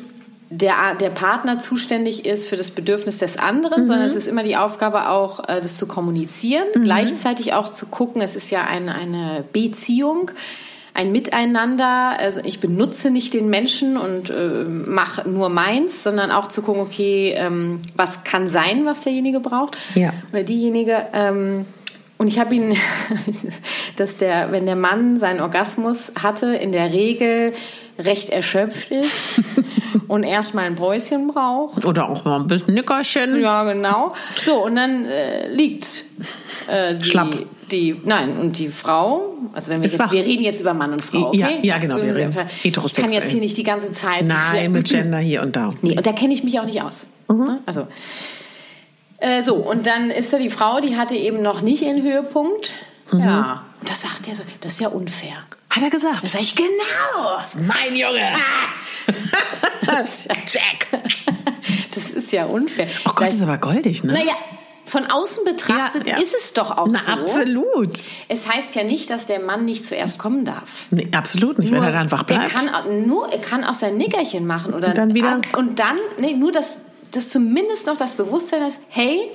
[0.52, 3.86] der, der Partner zuständig ist für das Bedürfnis des anderen, Mhm.
[3.88, 8.22] sondern es ist immer die Aufgabe auch, äh, das zu kommunizieren, gleichzeitig auch zu gucken,
[8.22, 10.32] es ist ja eine, eine Beziehung,
[10.94, 16.48] ein Miteinander, also ich benutze nicht den Menschen und äh, mache nur meins, sondern auch
[16.48, 20.14] zu gucken, okay, ähm, was kann sein, was derjenige braucht Ja.
[20.32, 21.08] oder diejenige.
[21.12, 21.66] Ähm,
[22.18, 22.76] und ich habe ihn,
[23.98, 27.54] dass der, wenn der Mann seinen Orgasmus hatte, in der Regel
[28.00, 29.42] recht erschöpft ist
[30.08, 31.86] und erstmal ein Bräuschen braucht.
[31.86, 33.40] Oder auch mal ein bisschen Nickerchen.
[33.40, 34.14] Ja, genau.
[34.44, 36.06] So, und dann äh, liegt
[36.68, 37.46] äh, die, Schlapp.
[37.72, 40.12] die, nein, und die Frau, also wenn wir jetzt, wach.
[40.12, 41.40] wir reden jetzt über Mann und Frau, okay?
[41.40, 44.28] Ja, ja, genau, wir reden Ich kann jetzt hier nicht die ganze Zeit.
[44.28, 45.70] Nein, mit Gender hier und da.
[45.82, 47.08] Nee, und da kenne ich mich auch nicht aus.
[47.30, 47.38] Mhm.
[47.40, 47.60] Ne?
[47.66, 47.88] Also,
[49.20, 52.74] äh, so, und dann ist da die Frau, die hatte eben noch nicht ihren Höhepunkt.
[53.12, 53.20] Mhm.
[53.20, 53.64] Ja.
[53.82, 55.36] Und das sagt er so, das ist ja unfair.
[55.70, 56.24] Hat er gesagt?
[56.24, 56.72] Das sag ich, genau.
[57.68, 58.32] mein Junge.
[59.86, 60.88] Das ist ja, Jack.
[61.94, 62.88] das ist ja unfair.
[63.06, 64.14] Oh Gott, das ist aber goldig, ne?
[64.14, 64.34] naja,
[64.86, 66.22] von außen betrachtet Ja, ja.
[66.24, 67.12] ist es doch auch Na, so.
[67.12, 68.00] absolut.
[68.28, 70.88] Es heißt ja nicht, dass der Mann nicht zuerst kommen darf.
[70.90, 72.50] Nee, absolut nicht, wenn er dann wach er bleibt.
[72.56, 75.98] kann, auch- nur, er kann auch sein Nickerchen machen oder Und dann wieder- und dann
[76.20, 76.52] nee, nur
[77.16, 79.30] dass das zumindest noch das Bewusstsein ist, hey,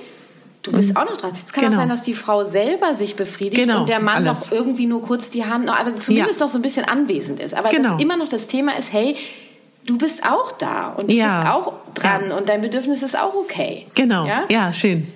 [0.63, 1.31] du bist auch noch dran.
[1.45, 1.75] Es kann Genau.
[1.75, 4.51] auch sein, dass die Frau selber sich befriedigt Genau, und der Mann alles.
[4.51, 6.45] noch irgendwie nur kurz die Hand, aber zumindest Ja.
[6.45, 7.53] noch so ein bisschen anwesend ist.
[7.53, 7.93] Aber Genau.
[7.93, 9.15] dass immer noch das Thema ist, hey,
[9.85, 11.25] du bist auch da und du Ja.
[11.41, 13.87] bist auch dran und dein Bedürfnis ist auch okay.
[13.95, 14.43] Genau, Ja?
[14.49, 15.07] ja, schön.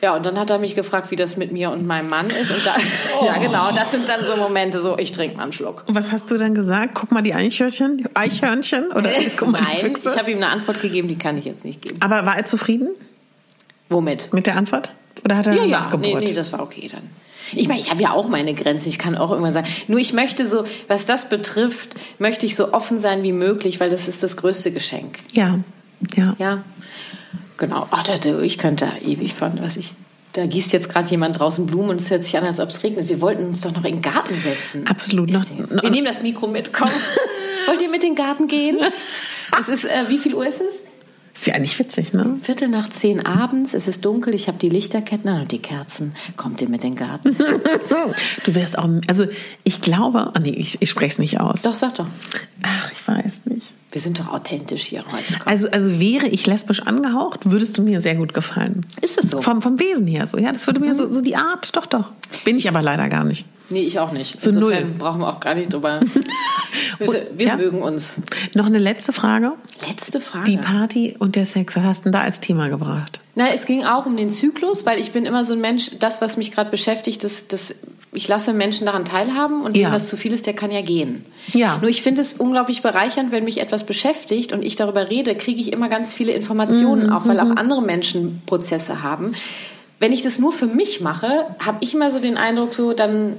[0.00, 2.50] Ja, und dann hat er mich gefragt, wie das mit mir und meinem Mann ist.
[2.50, 2.74] Und da,
[3.20, 3.26] Oh.
[3.26, 5.82] ja, genau, das sind dann so Momente, so, ich trinke mal einen Schluck.
[5.86, 6.94] Und was hast du dann gesagt?
[6.94, 11.08] Guck mal die Eichhörnchen, Eichhörnchen oder guck mal Nein, ich habe ihm eine Antwort gegeben,
[11.08, 11.96] die kann ich jetzt nicht geben.
[12.00, 12.88] Aber war er zufrieden
[13.88, 14.32] Womit?
[14.32, 14.92] mit der Antwort?
[15.24, 17.02] Oder hat er ja, ja, nee, nee, das war okay dann.
[17.54, 18.88] Ich meine, ich habe ja auch meine Grenzen.
[18.88, 19.68] Ich kann auch irgendwann sagen.
[19.88, 23.90] Nur ich möchte so, was das betrifft, möchte ich so offen sein wie möglich, weil
[23.90, 25.18] das ist das größte Geschenk.
[25.32, 25.58] Ja,
[26.14, 26.34] ja.
[26.38, 26.64] Ja,
[27.58, 27.86] genau.
[27.90, 28.04] Ach,
[28.42, 29.92] ich könnte da ewig von, was ich.
[30.32, 32.82] Da gießt jetzt gerade jemand draußen Blumen und es hört sich an, als ob es
[32.82, 33.08] regnet.
[33.08, 34.86] Wir wollten uns doch noch in den Garten setzen.
[34.86, 35.30] Absolut.
[35.30, 36.72] Noch, noch, Wir nehmen das Mikro mit.
[36.72, 36.88] Komm.
[37.66, 38.78] Wollt ihr mit in den Garten gehen?
[39.58, 40.82] Es ist, äh, wie viel Uhr ist es?
[41.38, 42.36] ist ja eigentlich witzig, ne?
[42.42, 46.14] Viertel nach zehn abends, es ist dunkel, ich habe die Lichterketten an und die Kerzen.
[46.36, 47.36] Kommt ihr mit in den Garten?
[48.44, 49.26] Du wärst auch, also
[49.62, 51.62] ich glaube, oh nee, ich, ich spreche es nicht aus.
[51.62, 52.06] Doch, sag doch.
[52.62, 53.57] Ach, ich weiß nicht.
[53.90, 55.34] Wir sind doch authentisch hier heute.
[55.38, 55.50] Komm.
[55.50, 58.82] Also, also wäre ich lesbisch angehaucht, würdest du mir sehr gut gefallen.
[59.00, 59.40] Ist es so?
[59.40, 60.52] Vom, vom Wesen her so, ja.
[60.52, 62.10] Das würde mir so, so die Art, doch, doch.
[62.44, 63.46] Bin ich aber leider gar nicht.
[63.70, 64.40] Nee, ich auch nicht.
[64.40, 64.94] So Insofern null.
[64.98, 66.00] brauchen wir auch gar nicht drüber.
[66.98, 67.56] wir wir ja?
[67.56, 68.16] mögen uns.
[68.54, 69.52] Noch eine letzte Frage.
[69.88, 70.50] Letzte Frage.
[70.50, 73.20] Die Party und der Sex, was hast du denn da als Thema gebracht?
[73.34, 76.20] Na, es ging auch um den Zyklus, weil ich bin immer so ein Mensch, das,
[76.20, 77.74] was mich gerade beschäftigt, das, das,
[78.12, 79.88] ich lasse Menschen daran teilhaben und Ja.
[79.88, 81.24] wem das zu viel ist, der kann ja gehen.
[81.52, 81.78] Ja.
[81.80, 85.60] Nur ich finde es unglaublich bereichernd, wenn mich etwas beschäftigt und ich darüber rede, kriege
[85.60, 89.32] ich immer ganz viele Informationen, Mhm, auch weil auch andere Menschen Prozesse haben.
[90.00, 93.34] Wenn ich das nur für mich mache, habe ich immer so den Eindruck, so dann,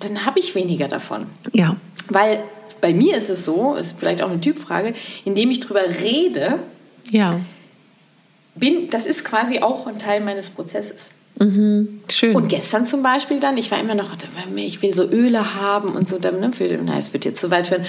[0.00, 1.26] dann habe ich weniger davon.
[1.52, 1.76] Ja.
[2.08, 2.42] Weil
[2.80, 4.92] bei mir ist es so, ist vielleicht auch eine Typfrage,
[5.24, 6.58] indem ich drüber rede,
[7.10, 7.40] Ja.
[8.54, 11.10] bin, das ist quasi auch ein Teil meines Prozesses.
[11.36, 12.36] Schön.
[12.36, 14.10] Und gestern zum Beispiel dann, ich war immer noch,
[14.54, 16.50] ich will so Öle haben und so, dann, ne,
[16.84, 17.84] na, es wird jetzt zu weit führen.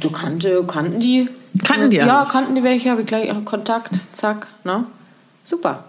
[0.00, 1.28] Du, kannte, kannten die?
[1.62, 2.30] Kannten die Ja, alles?
[2.32, 4.86] kannten die welche, habe ich gleich Kontakt, zack, ne?
[5.44, 5.84] Super.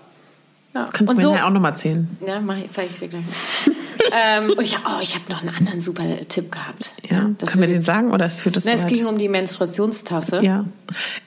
[0.76, 0.90] Ja.
[0.92, 2.08] Kannst du mir so, auch nochmal erzählen.
[2.28, 3.24] ja, mach ich, zeige ich dir gleich.
[4.12, 6.94] ähm, und ich, oh, ich habe noch einen anderen super Tipp gehabt.
[7.10, 7.30] Ja.
[7.38, 8.88] das Können wir den sagen oder ist führt es weit?
[8.88, 10.42] ging um die Menstruationstasse.
[10.44, 10.66] Ja.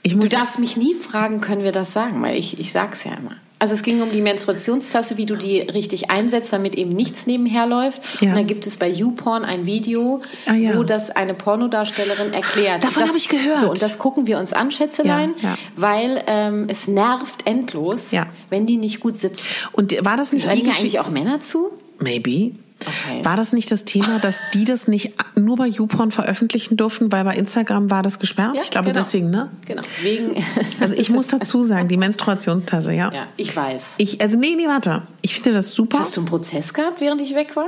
[0.03, 3.05] Ich Du muss, darfst mich nie fragen, können wir das sagen, weil ich, ich sag's
[3.05, 3.33] ja immer.
[3.61, 7.67] Also es ging um die Menstruationstasse, wie du die richtig einsetzt, damit eben nichts nebenher
[7.67, 8.03] läuft.
[8.21, 8.29] Ja.
[8.31, 10.77] Und dann gibt es bei YouPorn ein Video, Ah, ja.
[10.77, 12.85] wo das eine Pornodarstellerin erklärt.
[12.85, 13.63] Davon habe ich gehört.
[13.63, 18.13] So, und das gucken wir uns an, Schätzelein, Ja, weil ähm, es nervt endlos,
[18.49, 19.41] wenn die nicht gut sitzt.
[19.73, 21.01] und war das nicht Hören eigentlich Geschichte?
[21.01, 21.71] auch Männer zu?
[21.99, 22.53] Maybe.
[22.81, 23.25] Okay.
[23.25, 27.25] War das nicht das Thema, dass die das nicht nur bei YouPorn veröffentlichen durften, weil
[27.25, 28.57] bei Instagram war das gesperrt?
[28.63, 29.01] ich glaube genau.
[29.01, 29.51] deswegen, ne?
[29.67, 30.35] Genau, wegen...
[30.81, 33.13] Also ich muss dazu sagen, die Menstruationstasse, ja.
[33.13, 33.95] ja, ich weiß.
[33.99, 35.03] Ich, also nee, nee, warte.
[35.23, 35.99] Ich finde das super.
[35.99, 37.67] Hast du einen Prozess gehabt, während ich weg war?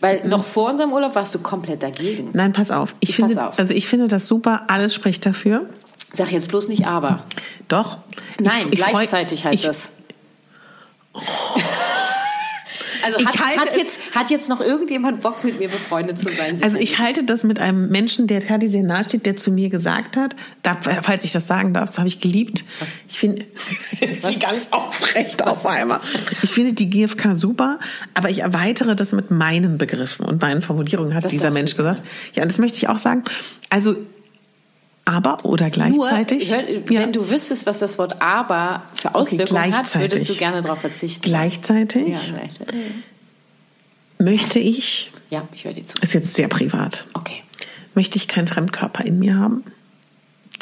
[0.00, 2.28] Weil noch vor unserem Urlaub warst du komplett dagegen.
[2.34, 2.94] Nein, pass auf.
[3.00, 3.58] Ich, Ich finde, auf.
[3.58, 4.64] also ich finde das super.
[4.68, 5.66] Alles spricht dafür.
[6.12, 7.22] Sag jetzt bloß nicht aber.
[7.68, 7.96] Doch.
[8.38, 9.88] Nein, Ich- ich freu- gleichzeitig heißt ich, das.
[13.06, 16.28] Also Ich hat, halte hat, jetzt, hat jetzt noch irgendjemand Bock, mit mir befreundet zu
[16.28, 16.58] sein?
[16.62, 19.68] Also ich halte das mit einem Menschen, der Kati sehr nahe steht, der zu mir
[19.68, 22.64] gesagt hat, da, falls ich das sagen darf, das habe ich geliebt.
[23.08, 23.44] Ich finde,
[23.80, 26.00] sie ganz aufrecht auf einmal.
[26.42, 27.78] Ich finde die GfK super,
[28.14, 31.76] aber ich erweitere das mit meinen Begriffen und meinen Formulierungen, hat Das dieser Mensch du.
[31.78, 32.02] gesagt.
[32.34, 33.22] Ja, und das möchte ich auch sagen.
[33.70, 33.96] Also,
[35.06, 36.50] aber oder Nur, gleichzeitig.
[36.50, 36.58] ja,
[36.90, 40.10] wenn du wüsstest, was das Wort aber für Auswirkungen hat, gleichzeitig.
[40.12, 41.22] würdest du gerne darauf verzichten.
[41.22, 42.60] gleichzeitig Ja, vielleicht.
[44.18, 45.94] möchte ich, ja, ich höre dir zu.
[46.02, 47.42] ist jetzt sehr privat, Okay.
[47.94, 49.64] möchte ich keinen Fremdkörper in mir haben,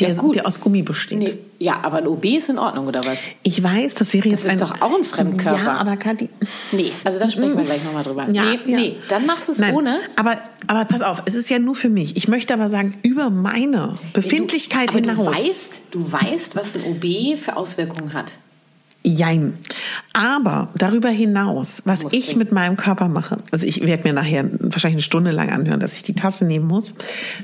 [0.01, 0.37] der, Ja, gut.
[0.37, 1.19] der aus Gummi besteht.
[1.19, 3.19] Nee, ja, aber ein OB ist in Ordnung, oder was?
[3.43, 5.63] Ich weiß, das wäre jetzt ist ein, doch auch ein Fremdkörper.
[5.63, 6.29] Ja, aber Kathi.
[6.73, 8.29] Nee, also da sprechen wir gleich nochmal drüber.
[8.31, 8.77] Ja, nee, ja.
[8.79, 9.99] nee, dann machst du es ohne.
[10.17, 10.37] Aber,
[10.67, 12.17] aber pass auf, es ist ja nur für mich.
[12.17, 15.17] Ich möchte aber sagen, über meine Befindlichkeit du, hinaus.
[15.17, 18.35] Du weißt, du weißt, was ein OB für Auswirkungen hat.
[19.07, 19.59] Jein.
[20.15, 22.39] Aber darüber hinaus, was Muss ich trinken.
[22.39, 25.95] mit meinem Körper mache, also ich werde mir nachher wahrscheinlich eine Stunde lang anhören, dass
[25.97, 26.95] ich die Tasse nehmen muss,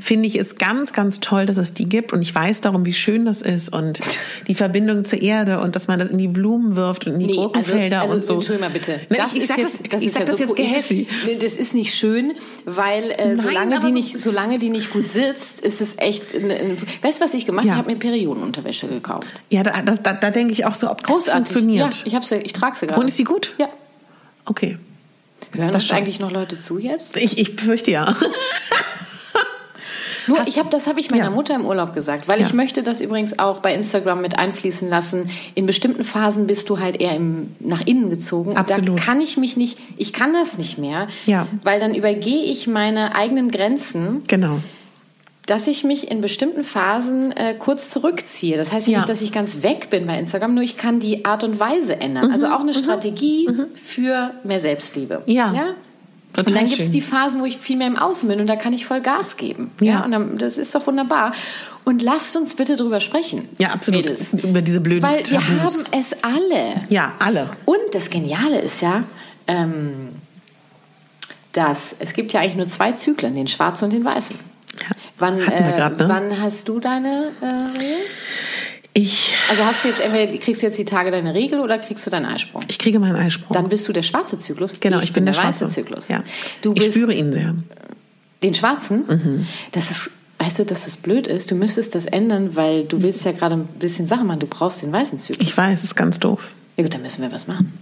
[0.01, 2.13] finde ich es ganz, ganz toll, dass es die gibt.
[2.15, 4.01] Und ich weiß darum, wie schön das ist und
[4.49, 7.27] die Verbindung zur Erde und dass man das in die Blumen wirft und in die
[7.27, 8.35] Nee, Gurkenfelder also, also und so.
[8.35, 9.01] Entschuldigung mal bitte.
[9.11, 11.43] Nein, Das ich, ich sag jetzt, das, das ich sag ja das so jetzt poetisch.
[11.43, 12.33] Das ist nicht schön,
[12.65, 16.35] weil äh, Nein, solange, die nicht, solange die nicht gut sitzt, ist es echt.
[16.35, 17.77] Ein, ein, weißt du, was ich gemacht Ja.
[17.77, 17.91] habe?
[17.91, 19.29] Ich habe mir Periodenunterwäsche gekauft.
[19.51, 21.49] Ja, da, das, da, da denke ich auch so, ob Großartig.
[21.53, 21.94] Funktioniert.
[21.94, 23.01] Ja, ich, hab's, ich trage sie gerade.
[23.01, 23.53] Und ist sie gut?
[23.59, 23.68] Ja.
[24.44, 24.78] Okay.
[25.53, 27.16] Hören Das uns eigentlich noch Leute zu jetzt?
[27.16, 28.14] Ich, ich befürchte ja.
[30.26, 31.30] Nur, ich habe, das habe ich meiner Ja.
[31.30, 32.46] Mutter im Urlaub gesagt, weil Ja.
[32.46, 35.28] ich möchte das übrigens auch bei Instagram mit einfließen lassen.
[35.57, 38.57] In bestimmten Phasen bist du halt eher im, nach innen gezogen.
[38.57, 38.98] Absolut.
[38.98, 41.48] Da kann ich mich nicht, ich kann das nicht mehr, Ja.
[41.64, 44.61] weil dann übergehe ich meine eigenen Grenzen, Genau.
[45.47, 48.57] Dass ich mich in bestimmten Phasen äh, kurz zurückziehe.
[48.57, 51.24] Das heißt ja nicht, dass ich ganz weg bin bei Instagram, nur ich kann die
[51.24, 52.26] Art und Weise ändern.
[52.26, 52.32] Mhm.
[52.32, 55.22] Also auch eine Strategie für mehr Selbstliebe.
[55.26, 55.53] Ja.
[55.53, 55.74] ja?
[56.38, 58.57] Und dann gibt es die Phasen, wo ich viel mehr im Außen bin und da
[58.57, 59.72] kann ich voll Gas geben.
[59.80, 59.95] Ja.
[59.95, 60.05] Ja.
[60.05, 61.32] Und dann, das ist doch wunderbar.
[61.84, 63.49] Und lasst uns bitte drüber sprechen.
[63.59, 64.05] Ja, absolut.
[64.05, 64.34] Mädels.
[64.34, 65.88] Über diese blöden Weil wir Tabus.
[65.91, 66.86] haben es alle.
[66.88, 67.51] Ja, alle.
[67.64, 69.03] Und das Geniale ist ja,
[69.49, 70.11] ähm,
[71.53, 74.38] dass es gibt ja eigentlich nur zwei Zyklen, den schwarzen und den weißen.
[75.21, 75.47] Wann, äh,
[75.77, 76.09] grad, ne?
[76.09, 77.97] wann hast du deine äh, Regel?
[78.93, 82.05] Ich, Also hast du jetzt entweder kriegst du jetzt die Tage deine Regel oder kriegst
[82.05, 82.62] du deinen Eisprung?
[82.66, 83.53] ich kriege meinen Eisprung.
[83.53, 84.81] Dann bist du der schwarze Zyklus.
[84.81, 85.68] genau, ich, bin der, weiße Schwarze.
[85.68, 86.09] Zyklus.
[86.09, 86.25] Ja.
[86.62, 87.55] Du ich spüre ihn sehr.
[88.43, 89.05] den schwarzen.
[89.07, 89.47] Mhm.
[89.71, 91.51] Das ist, weißt du, dass das blöd ist.
[91.53, 94.41] Du müsstest das ändern, weil du willst ja gerade ein bisschen Sachen machen.
[94.41, 95.47] Du brauchst den weißen Zyklus.
[95.47, 96.41] Ich weiß, ist ganz doof.
[96.77, 97.73] ja gut, dann müssen wir was machen.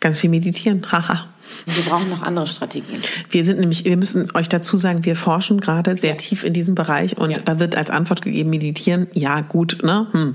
[0.00, 0.86] Ganz viel meditieren.
[0.92, 1.26] Haha.
[1.66, 3.00] Wir brauchen noch andere Strategien.
[3.30, 6.16] Wir sind nämlich, wir müssen euch dazu sagen, wir forschen gerade sehr Ja.
[6.16, 7.38] tief in diesem Bereich und Ja.
[7.44, 10.06] da wird als Antwort gegeben, meditieren, ja gut, ne?
[10.12, 10.34] Hm.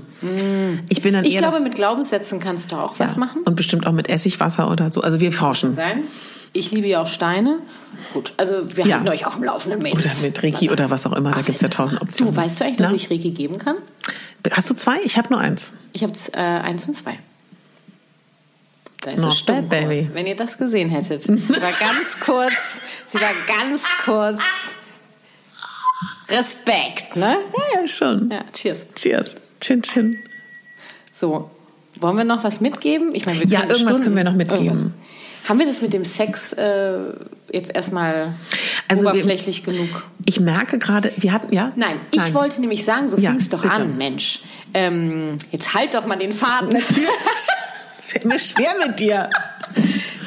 [0.88, 3.18] Ich bin dann Ich glaube, mit Glaubenssätzen kannst du auch was ja.
[3.18, 3.42] machen.
[3.42, 5.00] Und bestimmt auch mit Essigwasser oder so.
[5.02, 5.74] Also wir forschen.
[5.74, 6.02] sein.
[6.52, 7.58] Ich liebe ja auch Steine.
[8.12, 9.82] Gut, also wir halten euch auf dem Laufenden.
[9.82, 10.18] Mädels.
[10.20, 11.32] Oder mit Reiki oder was auch immer.
[11.32, 12.32] Da gibt es ja tausend Optionen.
[12.34, 12.96] Du, weißt du eigentlich, dass Na?
[12.96, 13.76] ich Reiki geben kann?
[14.52, 14.98] Hast du zwei?
[15.04, 15.72] Ich habe nur eins.
[15.92, 17.18] Ich habe äh, eins und zwei.
[19.04, 20.08] Da ist Not es bad, baby.
[20.14, 21.22] wenn ihr das gesehen hättet.
[21.22, 22.52] Sie war ganz kurz,
[23.06, 24.40] sie war ganz kurz.
[26.28, 27.36] Respekt, ne?
[27.74, 28.30] Ja, ja, schon.
[28.30, 28.86] Ja, cheers.
[28.94, 29.34] Cheers.
[29.60, 30.18] Chin, chin.
[31.12, 31.50] So,
[31.96, 33.14] wollen wir noch was mitgeben?
[33.14, 34.64] Ich meine, wir Ja, können irgendwas Stunden, können wir noch mitgeben.
[34.66, 34.90] irgendwas.
[35.48, 36.98] Haben wir das mit dem Sex äh,
[37.52, 38.34] jetzt erstmal
[38.88, 39.88] Also wir- oberflächlich genug?
[40.24, 41.72] Ich merke gerade, wir hatten, ja?
[41.76, 43.74] Nein, ich wollte nämlich sagen, so Ja, fing's doch bitte.
[43.74, 44.40] an, Mensch.
[44.72, 46.74] Ähm, jetzt halt doch mal den Faden.
[46.74, 46.84] Es
[48.14, 49.28] fällt mir schwer mit dir.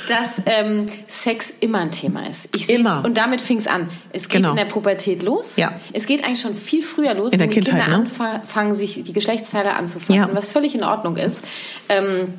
[0.07, 2.69] dass ähm, Sex immer ein Thema ist.
[2.69, 3.03] Immer.
[3.03, 3.89] Und damit fing es an.
[4.13, 4.51] Es geht Genau.
[4.51, 5.57] in der Pubertät los.
[5.57, 5.73] Ja.
[5.91, 8.31] Es geht eigentlich schon viel früher los, In wenn die Kindheit, Kinder ne?
[8.39, 10.29] anfangen, sich die Geschlechtsteile anzufassen, Ja.
[10.31, 11.43] was völlig in Ordnung ist.
[11.89, 12.33] Ähm,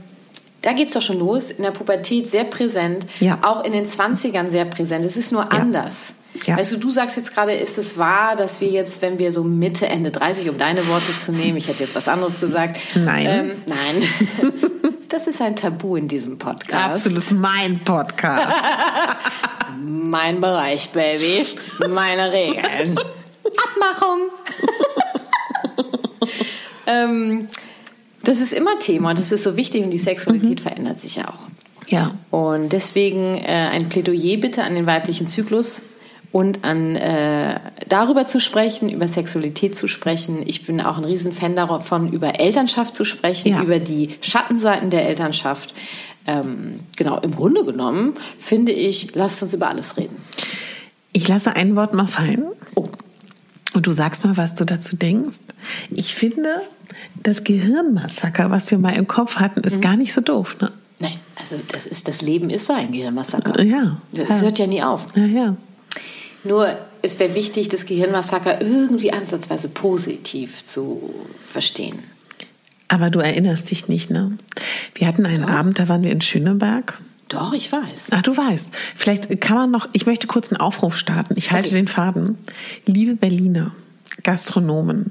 [0.63, 3.39] da geht es doch schon los, in der Pubertät sehr präsent, Ja.
[3.43, 5.05] auch in den 20ern sehr präsent.
[5.05, 6.15] Es ist nur anders.
[6.47, 6.57] Ja.
[6.57, 9.45] Weißt du, du sagst jetzt gerade, ist es wahr, dass wir jetzt, wenn wir so
[9.45, 12.79] Mitte, Ende 30, um deine Worte zu nehmen, ich hätte jetzt was anderes gesagt.
[12.95, 13.27] Nein.
[13.27, 14.51] Ähm, nein.
[15.19, 16.75] Das ist ein Tabu in diesem Podcast.
[16.75, 18.47] Absolut, das ist mein Podcast.
[19.83, 21.45] Mein Bereich, Baby.
[21.89, 22.97] Meine Regeln.
[23.45, 24.29] Abmachung.
[26.87, 27.49] ähm,
[28.23, 31.27] das ist immer Thema und das ist so wichtig und die Sexualität verändert sich ja
[31.27, 31.49] auch.
[31.89, 32.15] ja.
[32.31, 35.83] Und deswegen äh, ein Plädoyer bitte an den weiblichen Zyklus
[36.33, 37.59] und an äh,
[37.89, 40.43] darüber zu sprechen, über Sexualität zu sprechen.
[40.45, 43.63] Ich bin auch ein Riesenfan davon, über Elternschaft zu sprechen, Ja.
[43.63, 45.75] über die Schattenseiten der Elternschaft.
[46.27, 50.17] Ähm, genau, im Grunde genommen finde ich, lasst uns über alles reden.
[51.13, 52.45] Ich lasse ein Wort mal fallen.
[52.75, 52.89] Oh.
[53.75, 55.39] Und du sagst mal, was du dazu denkst.
[55.91, 56.61] Ich finde,
[57.23, 59.67] das Gehirnmassaker, was wir mal im Kopf hatten, Mhm.
[59.67, 60.57] ist gar nicht so doof.
[60.61, 60.71] Ne?
[61.01, 63.63] Nein, also das ist das Leben ist so ein Gehirnmassaker.
[63.63, 63.97] Ja.
[64.13, 64.41] Das ja.
[64.41, 65.07] hört ja nie auf.
[65.17, 65.57] Ja, ja.
[66.49, 71.99] Nur es wäre wichtig, das Gehirnmassaker irgendwie ansatzweise positiv zu verstehen.
[72.89, 74.39] Aber du erinnerst dich nicht, ne?
[74.95, 76.99] Wir hatten einen Abend, da waren wir in Schöneberg.
[77.29, 78.07] Doch, ich weiß.
[78.13, 78.73] Ach, du weißt.
[78.97, 81.35] Vielleicht kann man noch, ich möchte kurz einen Aufruf starten.
[81.37, 82.39] Ich halte den Faden.
[82.87, 83.73] Liebe Berliner,
[84.23, 85.11] Gastronomen,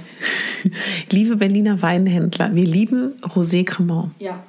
[1.10, 4.10] liebe Berliner Weinhändler, wir lieben Rosé Cremant.
[4.18, 4.42] Ja.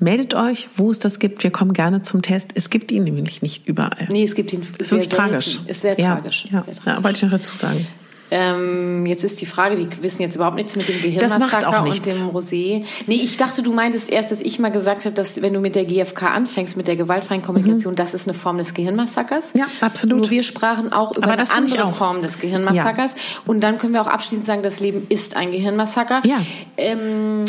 [0.00, 1.42] Meldet euch, wo es das gibt.
[1.42, 2.52] Wir kommen gerne zum Test.
[2.54, 4.08] Es gibt ihn nämlich nicht überall.
[4.10, 5.30] Nee, es gibt ihn ist sehr wirklich selten.
[5.30, 5.58] tragisch.
[5.66, 6.44] Ist sehr ja, tragisch.
[6.46, 6.84] Ja, Sehr tragisch.
[6.86, 7.86] ja, wollte ich noch dazu sagen.
[8.30, 12.28] Ähm, jetzt ist die Frage, die wissen jetzt überhaupt nichts mit dem Gehirnmassaker und dem
[12.28, 12.84] Rosé.
[13.06, 15.74] Nee, ich dachte, du meintest erst, dass ich mal gesagt habe, dass wenn du mit
[15.74, 19.54] der GfK anfängst, mit der gewaltfreien Kommunikation, das ist eine Form des Gehirnmassakers.
[19.54, 19.60] Mhm.
[19.60, 20.18] Ja, absolut.
[20.18, 21.92] Nur wir sprachen auch über eine andere.
[21.92, 23.16] Form des Gehirnmassakers.
[23.46, 26.22] Und dann können wir auch abschließend sagen, das Leben ist ein Gehirnmassaker.
[26.24, 26.36] Ja.
[26.76, 27.44] Ähm,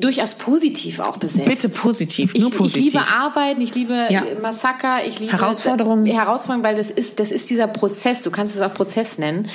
[0.00, 1.44] durchaus positiv auch besetzt.
[1.46, 2.86] Bitte positiv, nur ich, positiv.
[2.86, 4.24] Ich liebe Arbeiten, ich liebe Ja.
[4.24, 6.06] äh, Massaker, ich liebe Herausforderungen.
[6.06, 9.48] Herausforderungen, weil das ist, das ist dieser Prozess, du kannst es auch Prozess nennen.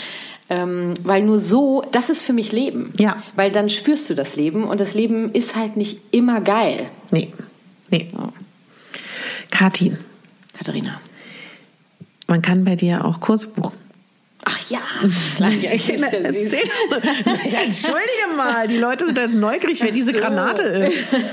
[0.47, 2.93] Ähm, weil nur so, das ist für mich Leben.
[2.99, 3.17] Ja.
[3.35, 6.87] Weil dann spürst du das Leben und das Leben ist halt nicht immer geil.
[7.09, 7.33] Nee,
[7.89, 8.07] nee.
[9.49, 9.97] Katin,
[10.53, 10.99] Katharina.
[12.27, 13.84] man kann bei dir auch Kurse buchen.
[14.47, 14.79] Ach ja,
[15.35, 16.11] klar, ja, ist ja süß.
[16.13, 16.69] Erzähl.
[17.51, 20.13] Ja, Entschuldige mal, die Leute sind jetzt neugierig, wer diese.
[20.13, 21.15] Granate ist.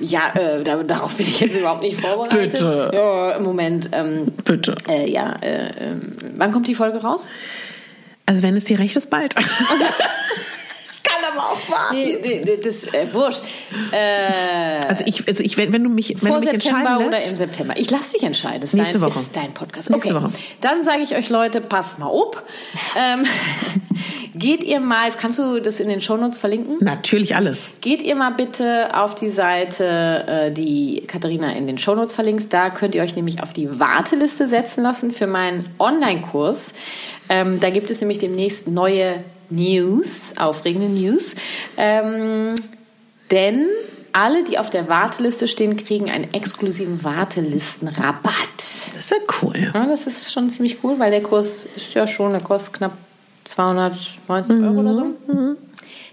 [0.00, 2.52] Ja, äh, da, darauf bin ich jetzt überhaupt nicht vorbereitet.
[2.52, 2.90] Bitte.
[2.94, 3.88] Ja, im Moment.
[3.90, 4.76] Ähm, Bitte.
[4.88, 7.28] äh, ja, äh, ähm, wann kommt die Folge raus?
[8.24, 9.36] Also wenn es dir recht ist, bald.
[9.36, 9.48] Also-
[11.38, 11.94] aber auch warten.
[11.94, 13.42] Nee, nee, nee, das äh, wurscht.
[13.92, 17.06] Äh, Also ich, also ich, wenn, wenn du mich, wenn vor du mich September entscheiden
[17.06, 17.74] oder lässt, im September.
[17.76, 18.60] Ich lasse dich entscheiden.
[18.60, 19.18] Das ist Nächste dein, Woche.
[19.20, 19.90] ist dein Podcast.
[19.90, 20.24] Nächste okay.
[20.24, 20.32] Woche.
[20.60, 22.42] Dann sage ich euch, Leute, passt mal auf.
[22.96, 23.24] Ähm,
[24.34, 26.76] geht ihr mal, kannst du das in den Shownotes verlinken?
[26.80, 27.70] natürlich alles.
[27.80, 32.52] Geht ihr mal bitte auf die Seite, äh, die Katharina in den Shownotes verlinkt.
[32.52, 36.72] Da könnt ihr euch nämlich auf die Warteliste setzen lassen für meinen Online-Kurs.
[37.28, 41.34] Ähm, da gibt es nämlich demnächst neue News, aufregende News.
[41.76, 42.54] Ähm,
[43.30, 43.68] denn
[44.12, 48.32] alle, die auf der Warteliste stehen, kriegen einen exklusiven Wartelistenrabatt.
[48.56, 49.70] Das ist ja cool.
[49.74, 52.92] Ja, das ist schon ziemlich cool, weil der Kurs ist ja schon, der kostet knapp
[53.44, 54.64] 290 mhm.
[54.64, 55.04] Euro oder so.
[55.04, 55.56] Mhm.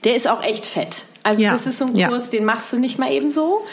[0.03, 1.05] Der ist auch echt fett.
[1.25, 1.51] Also ja.
[1.51, 2.29] das ist so ein Kurs, ja.
[2.33, 3.65] den machst du nicht mal eben so.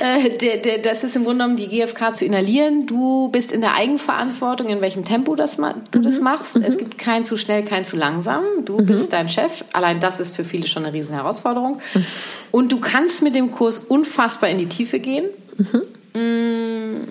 [0.00, 2.86] Äh, der, der, das ist im Grunde genommen die GfK zu inhalieren.
[2.86, 6.02] Du bist in der Eigenverantwortung, in welchem Tempo das, du mhm.
[6.02, 6.56] das machst.
[6.56, 6.62] Mhm.
[6.62, 8.42] Es gibt kein zu schnell, kein zu langsam.
[8.64, 8.86] Du mhm.
[8.86, 9.64] bist dein Chef.
[9.74, 11.82] Allein das ist für viele schon eine riesen Herausforderung.
[11.92, 12.06] Mhm.
[12.52, 15.26] Und du kannst mit dem Kurs unfassbar in die Tiefe gehen.
[15.58, 15.82] Mhm.
[16.18, 17.08] Mm,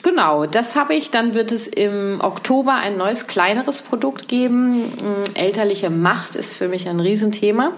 [0.00, 1.10] genau, das habe ich.
[1.10, 4.84] Dann wird es im Oktober ein neues, kleineres Produkt geben.
[4.84, 7.74] Mm, elterliche Macht ist für mich ein Riesenthema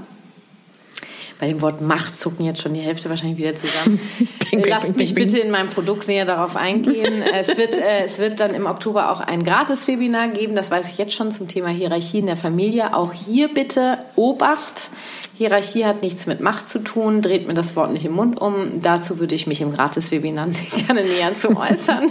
[1.41, 3.99] bei dem Wort Macht zucken jetzt schon die Hälfte wahrscheinlich wieder zusammen.
[4.51, 7.23] bing, Lasst bing, mich bing, bitte in meinem Produkt näher darauf eingehen.
[7.35, 10.99] es, wird, äh, es wird dann im Oktober auch ein Gratis-Webinar geben, das weiß ich
[10.99, 12.95] jetzt schon zum Thema Hierarchie in der Familie.
[12.95, 14.91] Auch hier bitte Obacht.
[15.39, 18.83] Hierarchie hat nichts mit Macht zu tun, dreht mir das Wort nicht im Mund um.
[18.83, 20.49] Dazu würde ich mich im Gratis-Webinar
[20.87, 22.11] gerne näher zu äußern.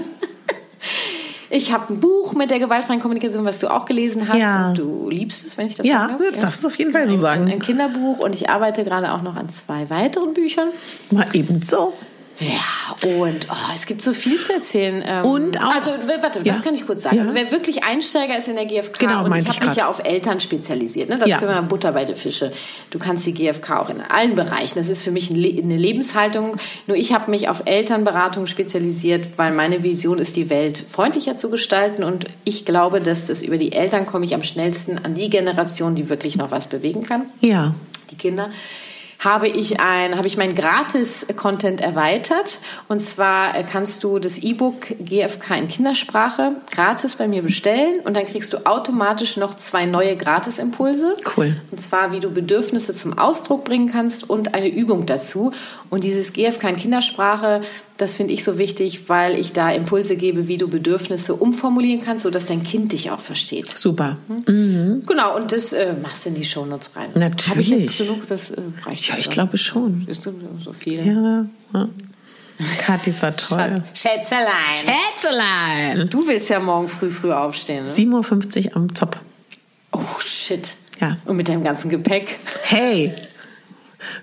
[1.50, 4.40] Ich habe ein Buch mit der gewaltfreien Kommunikation, was du auch gelesen hast.
[4.40, 4.70] Ja.
[4.70, 6.24] Und du liebst es, wenn ich das ja, sage.
[6.24, 7.50] Ja, das darfst du auf jeden Fall so sagen.
[7.50, 10.70] Ein Kinderbuch und ich arbeite gerade auch noch an zwei weiteren Büchern.
[11.10, 11.94] Mal ebenso.
[12.40, 15.04] Ja, und oh, es gibt so viel zu erzählen.
[15.06, 16.54] Ähm, und auch, also, warte, ja.
[16.54, 17.18] das kann ich kurz sagen.
[17.18, 17.24] Ja.
[17.24, 20.04] Also, wer wirklich Einsteiger ist in der GfK, genau, und ich habe mich ja auf
[20.06, 21.18] Eltern spezialisiert, ne?
[21.20, 21.38] das ja.
[21.38, 22.54] können wir Butter bei den Fische.
[22.92, 24.78] Du kannst die GfK auch in allen Bereichen.
[24.78, 26.56] Das ist für mich eine Lebenshaltung.
[26.88, 31.50] Nur ich habe mich auf Elternberatung spezialisiert, weil meine Vision ist, die Welt freundlicher zu
[31.50, 32.04] gestalten.
[32.04, 35.96] Und ich glaube, dass das über die Eltern komme ich am schnellsten an die Generation,
[35.96, 37.24] die wirklich noch was bewegen kann.
[37.42, 37.76] Ja.
[38.12, 38.50] Die Kinder
[39.20, 42.60] habe ich ein, habe ich mein Gratis-Content erweitert.
[42.88, 48.16] Und zwar äh, kannst du das E-Book GFK in Kindersprache gratis bei mir bestellen und
[48.16, 51.16] dann kriegst du automatisch noch zwei neue Gratis-Impulse.
[51.36, 51.54] Cool.
[51.70, 55.52] Und zwar, wie du Bedürfnisse zum Ausdruck bringen kannst und eine Übung dazu.
[55.90, 57.60] Und dieses GFK in Kindersprache,
[58.00, 62.24] das finde ich so wichtig, weil ich da Impulse gebe, wie du Bedürfnisse umformulieren kannst,
[62.24, 63.78] sodass dein Kind dich auch versteht.
[63.78, 64.18] Super.
[64.28, 64.44] Hm?
[64.48, 65.04] Mhm.
[65.06, 67.12] Genau, und das äh, machst du in die Shownotes rein.
[67.16, 67.50] Natürlich.
[67.50, 68.26] Habe ich jetzt genug?
[68.30, 70.06] Das äh, reicht Ja, ich glaube schon.
[70.08, 71.06] Ist du so viel?
[71.06, 71.46] Ja.
[71.74, 71.90] ja.
[72.80, 73.84] Kathi, es war toll.
[73.94, 74.48] Schätzelein.
[75.22, 76.10] Schätzelein.
[76.10, 77.92] Du willst ja morgen früh früh aufstehen, ne?
[77.92, 79.18] 7.50 Uhr am Zopf.
[79.92, 80.78] Oh, shit.
[81.02, 81.18] Ja.
[81.26, 82.40] Und mit deinem ganzen Gepäck.
[82.64, 83.14] Hey,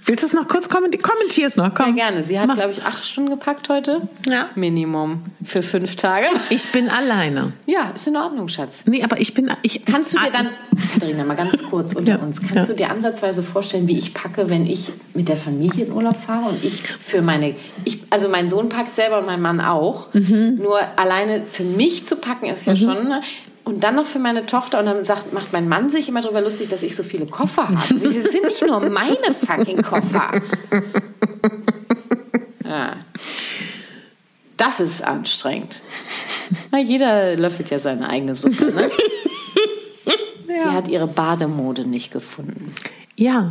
[0.04, 1.02] Willst du es noch kurz kommentieren?
[1.02, 1.96] Kommentier es noch, komm.
[1.96, 2.22] Ja, gerne.
[2.22, 4.02] Sie hat, glaube ich, acht Stunden gepackt heute.
[4.28, 4.48] Ja.
[4.54, 5.22] Minimum.
[5.44, 6.26] Für fünf Tage.
[6.50, 7.52] Ich bin alleine.
[7.66, 8.82] Ja, ist in Ordnung, Schatz.
[8.86, 9.50] Nee, aber ich bin.
[9.62, 10.50] Ich, kannst du dir dann,
[10.92, 12.18] Katharina, mal ganz kurz unter ja.
[12.18, 12.66] uns, kannst ja.
[12.66, 16.50] du dir ansatzweise vorstellen, wie ich packe, wenn ich mit der Familie in Urlaub fahre
[16.50, 17.54] und ich für meine.
[17.84, 20.12] Ich, also mein Sohn packt selber und mein Mann auch.
[20.14, 20.58] Mhm.
[20.62, 22.78] Nur alleine für mich zu packen ist ja mhm.
[22.78, 23.14] schon.
[23.66, 24.78] Und dann noch für meine Tochter.
[24.78, 27.68] Und dann sagt, macht mein Mann sich immer darüber lustig, dass ich so viele Koffer
[27.68, 27.98] habe.
[27.98, 30.40] Das sind nicht nur meine fucking Koffer.
[32.68, 32.94] Ja.
[34.56, 35.80] Das ist anstrengend.
[36.72, 38.72] Na, jeder löffelt ja seine eigene Suppe.
[38.72, 38.90] Ne?
[40.48, 40.62] Ja.
[40.62, 42.72] Sie hat ihre Bademode nicht gefunden.
[43.14, 43.50] Ja.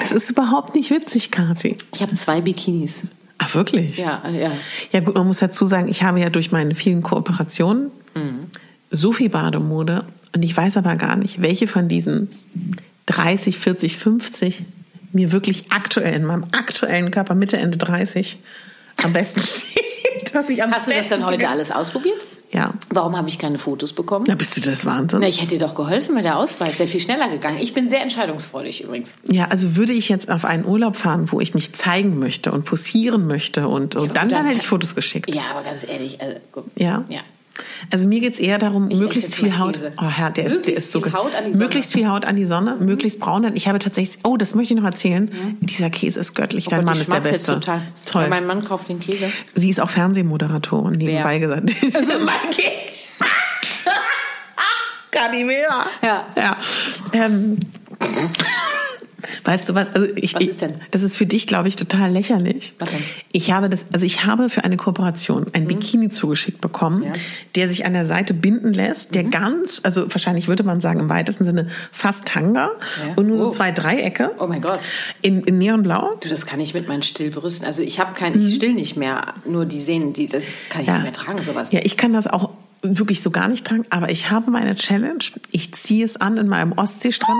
[0.00, 1.76] Das ist überhaupt nicht witzig, Kathi.
[1.94, 3.02] Ich habe zwei Bikinis.
[3.38, 3.96] Ach, wirklich?
[3.96, 4.50] Ja, ja.
[4.92, 8.50] Ja, gut, man muss dazu sagen, ich habe ja durch meine vielen Kooperationen mhm
[8.90, 12.28] so viel Bademode und ich weiß aber gar nicht, welche von diesen
[13.06, 14.64] 30, 40, 50
[15.12, 18.38] mir wirklich aktuell in meinem aktuellen Körper Mitte Ende 30
[19.02, 20.34] am besten steht.
[20.34, 22.18] Was ich am Hast du das dann heute alles ausprobiert?
[22.50, 22.72] Ja.
[22.88, 24.24] Warum habe ich keine Fotos bekommen?
[24.26, 25.18] Na, bist du das Wahnsinn?
[25.20, 26.78] Na, ich hätte dir doch geholfen mit der Ausweis.
[26.78, 27.58] Wäre viel schneller gegangen.
[27.60, 29.18] Ich bin sehr entscheidungsfreudig übrigens.
[29.30, 32.64] Ja, also würde ich jetzt auf einen Urlaub fahren, wo ich mich zeigen möchte und
[32.64, 35.34] posieren möchte und, und ja, dann, dann, dann hätte ich Fotos geschickt.
[35.34, 36.20] Ja, aber ganz ehrlich.
[36.22, 36.38] Also,
[36.76, 37.04] ja.
[37.08, 37.20] ja.
[37.92, 39.78] Also mir geht es eher darum, ich möglichst viel Haut.
[40.00, 41.64] Oh Herr, der ist, der ist so viel Haut an die Sonne.
[41.64, 42.86] Möglichst viel Haut an die Sonne, mhm.
[42.86, 43.50] möglichst braun.
[43.54, 45.24] Ich habe tatsächlich, oh, das möchte ich noch erzählen.
[45.24, 45.58] Mhm.
[45.66, 46.66] Dieser Käse ist göttlich.
[46.66, 47.54] Oh Dein Gott, Mann ist der Beste.
[47.54, 47.82] Total.
[48.06, 48.28] Toll.
[48.28, 49.30] Mein Mann kauft den Käse.
[49.54, 51.60] Sie ist auch Fernsehmoderatorin, nebenbei Wer?
[51.60, 51.74] gesagt.
[51.94, 52.88] Also mein Käse.
[55.10, 55.86] Kadimera.
[56.02, 56.26] Ja.
[56.36, 56.56] ja.
[57.12, 57.56] Ähm,
[59.48, 59.94] Weißt du was?
[59.94, 60.74] Also ich, was ist denn?
[60.90, 62.74] das ist für dich, glaube ich, total lächerlich.
[62.78, 63.02] Was denn?
[63.32, 65.68] Ich habe das, also ich habe für eine Kooperation ein mhm.
[65.68, 67.12] Bikini zugeschickt bekommen, ja.
[67.54, 69.30] der sich an der Seite binden lässt, der mhm.
[69.30, 72.72] ganz, also wahrscheinlich würde man sagen im weitesten Sinne fast Tanga
[73.06, 73.14] ja.
[73.16, 73.44] und nur oh.
[73.44, 74.32] so zwei Dreiecke.
[74.38, 74.80] Oh mein Gott.
[75.22, 76.10] In, in Neonblau.
[76.20, 77.64] Du, das kann ich mit meinen Stillbrüsten.
[77.64, 78.46] Also ich habe kein, mhm.
[78.46, 80.94] ich still nicht mehr, nur die sehen, die, das kann ich ja.
[80.96, 81.72] nicht mehr tragen, sowas.
[81.72, 82.50] Ja, ich kann das auch
[82.82, 85.18] wirklich so gar nicht tragen, aber ich habe meine Challenge.
[85.50, 87.36] Ich ziehe es an in meinem Ostseestrand.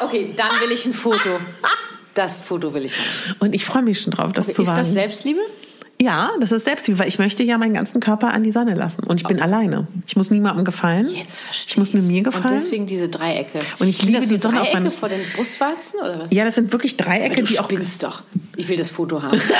[0.00, 1.38] okay, dann will ich ein Foto.
[2.14, 3.36] Das Foto will ich haben.
[3.40, 4.80] Und ich freue mich schon drauf, das okay, zu wagen.
[4.80, 5.40] Ist das Selbstliebe?
[6.00, 9.02] Ja, das ist Selbstliebe, weil ich möchte ja meinen ganzen Körper an die Sonne lassen.
[9.04, 9.88] Und ich bin alleine.
[10.06, 11.08] Ich muss niemandem gefallen.
[11.08, 12.60] Jetzt verstehe Ich muss nur mir Und gefallen.
[12.60, 13.58] deswegen diese Dreiecke.
[13.80, 16.20] Und ich Sind liebe das die so Sonne auf Dreiecke meinem- vor den Brustwarzen oder
[16.20, 16.30] was?
[16.32, 17.64] Ja, das sind wirklich Dreiecke, du die auch.
[17.64, 18.22] spinnst doch.
[18.54, 19.40] Ich will das Foto haben.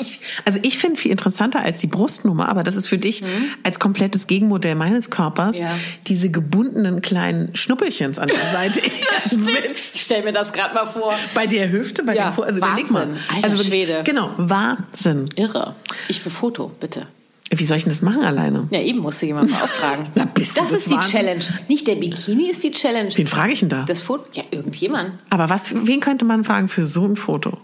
[0.00, 3.22] Ich, also ich finde viel interessanter als die Brustnummer, aber das ist für dich
[3.62, 5.76] als komplettes Gegenmodell meines Körpers Ja.
[6.06, 8.80] diese gebundenen kleinen Schnuppelchens an der Seite.
[9.94, 11.14] ich stell mir das gerade mal vor.
[11.34, 13.08] bei der Hüfte, bei Ja, dem Po, also überleg mal.
[13.08, 13.22] Wahnsinn.
[13.34, 14.02] Alter also Schwede.
[14.04, 15.26] Genau, Wahnsinn.
[15.36, 15.74] Irre.
[16.08, 17.06] Ich will Foto, bitte.
[17.52, 18.68] Wie soll ich denn das machen alleine?
[18.70, 20.06] Ja, eben musste jemand beauftragen.
[20.14, 21.12] Na, bist das des ist die Wahnsinns?
[21.12, 21.44] Challenge.
[21.68, 23.10] Nicht der Bikini ist die Challenge.
[23.16, 23.82] Wen frage ich denn da?
[23.84, 24.22] Das Foto?
[24.34, 25.14] Ja, irgendjemand.
[25.30, 27.58] aber was, wen könnte man fragen für so ein Foto?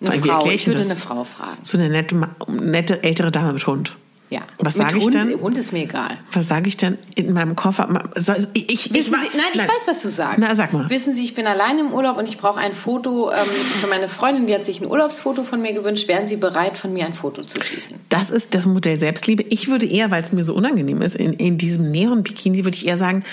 [0.00, 0.46] Eine Frau.
[0.46, 0.90] Ich würde das?
[0.90, 1.58] eine Frau fragen.
[1.62, 2.16] So eine nette,
[2.48, 3.92] nette ältere Dame mit Hund.
[4.30, 4.42] Ja.
[4.58, 5.40] Was sage ich Hund, denn?
[5.40, 6.16] Hund ist mir egal.
[6.32, 7.88] Was sage ich denn in meinem Koffer?
[8.14, 10.38] Soll, ich, ich, Sie, nein, ich weiß, was du sagst.
[10.38, 10.88] Na, sag mal.
[10.88, 13.38] Wissen Sie, ich bin allein im Urlaub und ich brauche ein Foto ähm,
[13.80, 16.06] für meine Freundin, die hat sich ein Urlaubsfoto von mir gewünscht.
[16.06, 17.96] Wären Sie bereit, von mir ein Foto zu schießen?
[18.08, 19.42] Das ist das Modell Selbstliebe.
[19.48, 22.86] Ich würde eher, weil es mir so unangenehm ist, in, in diesem Neon-Bikini würde ich
[22.86, 23.24] eher sagen,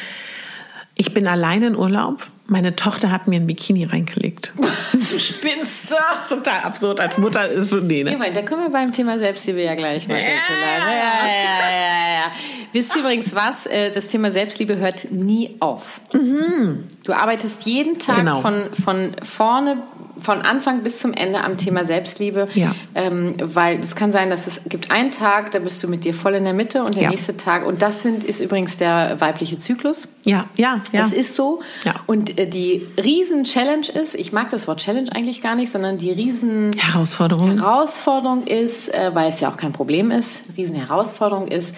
[0.97, 2.23] ich bin alleine in Urlaub.
[2.47, 4.53] Meine Tochter hat mir ein Bikini reingelegt.
[5.09, 6.27] Du spinnst doch.
[6.37, 6.99] Total absurd.
[6.99, 8.11] Als Mutter ist nee, ne?
[8.11, 10.15] Ja, da können wir beim Thema Selbstliebe ja gleich mal.
[10.15, 12.31] Ja, ja, ja, ja, ja.
[12.73, 13.67] Wisst ihr übrigens was?
[13.67, 16.01] Äh, Das Thema Selbstliebe hört nie auf.
[16.11, 18.41] Du arbeitest jeden Tag Genau.
[18.41, 19.77] von, von vorne,
[20.21, 22.47] von Anfang bis zum Ende am Thema Selbstliebe.
[22.55, 22.73] Ja.
[22.95, 26.13] Ähm, weil es kann sein, dass es gibt einen Tag, da bist du mit dir
[26.13, 27.09] voll in der Mitte und der Ja.
[27.09, 30.07] nächste Tag, und das sind, ist übrigens der weibliche Zyklus.
[30.23, 31.01] Ja, ja, ja.
[31.01, 31.61] Das ist so.
[31.85, 31.95] Ja.
[32.07, 36.11] Und äh, die Riesen-Challenge ist, ich mag das Wort Challenge eigentlich gar nicht, sondern die
[36.11, 37.59] Riesen- Herausforderung.
[37.59, 41.75] Herausforderung ist, äh, weil es ja auch kein Problem ist, Riesenherausforderung ist,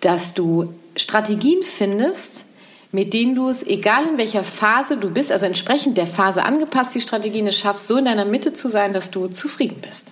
[0.00, 2.45] dass du Strategien findest,
[2.96, 6.94] mit denen du es, egal in welcher Phase du bist, also entsprechend der Phase angepasst,
[6.94, 10.06] die Strategien es schaffst, so in deiner Mitte zu sein, dass du zufrieden bist.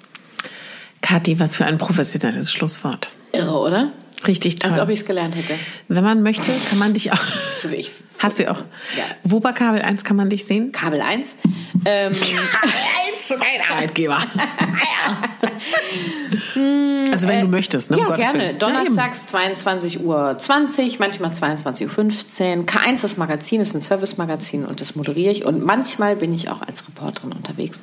[1.01, 3.09] Kathi, was für ein professionelles Schlusswort.
[3.32, 3.91] Irre, oder?
[4.26, 4.70] Richtig toll.
[4.70, 5.55] Als ob ich es gelernt hätte.
[5.89, 7.22] Wenn man möchte, kann man dich auch.
[7.72, 7.91] Ich.
[8.18, 8.59] Hast du auch.
[8.59, 9.05] Ja.
[9.22, 10.70] Wo bei Kabel 1 kann man dich sehen?
[10.70, 11.37] Kabel 1.
[11.87, 14.18] Ähm, Eins zu meinem Arbeitgeber.
[17.15, 17.97] also wenn du möchtest, ne?
[17.97, 18.39] um ja, Gottes gerne.
[18.41, 18.59] Willen.
[18.59, 22.67] Donnerstags 22 Uhr 20, manchmal 22 Uhr 15.
[22.67, 25.45] K1, das Magazin, ist ein Service-Magazin und das moderiere ich.
[25.45, 27.81] Und manchmal bin ich auch als Reporterin unterwegs.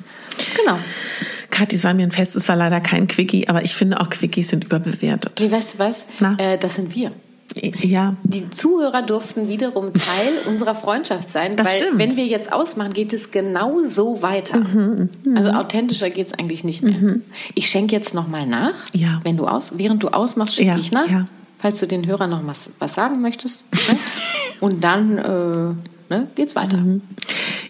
[0.56, 0.78] Genau.
[1.50, 4.08] Kathi, es war mir ein Fest, es war leider kein Quickie, aber ich finde auch
[4.08, 5.38] Quickies sind überbewertet.
[5.40, 6.06] Nee, weißt du was?
[6.20, 6.36] Na?
[6.38, 7.12] Äh, das sind wir.
[7.82, 11.98] Ja, Die Zuhörer durften wiederum Teil unserer Freundschaft sein, Das weil stimmt.
[11.98, 14.58] wenn wir jetzt ausmachen, geht es genau so weiter.
[14.58, 17.16] Mhm, Also authentischer geht es eigentlich nicht mehr.
[17.54, 19.20] Ich schenke jetzt nochmal nach, Ja.
[19.24, 21.24] wenn du aus, während du ausmachst, schenke Ja, ich nach, ja.
[21.58, 23.62] falls du den Hörern noch was, was sagen möchtest.
[23.72, 23.96] Ne?
[24.60, 25.74] Und dann äh,
[26.12, 26.76] ne, geht's weiter.
[26.78, 27.02] Mhm.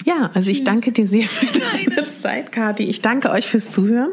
[0.05, 1.47] Ja, also ich danke dir sehr für
[1.97, 2.85] deine Zeit, Kathi.
[2.85, 4.11] Ich danke euch fürs Zuhören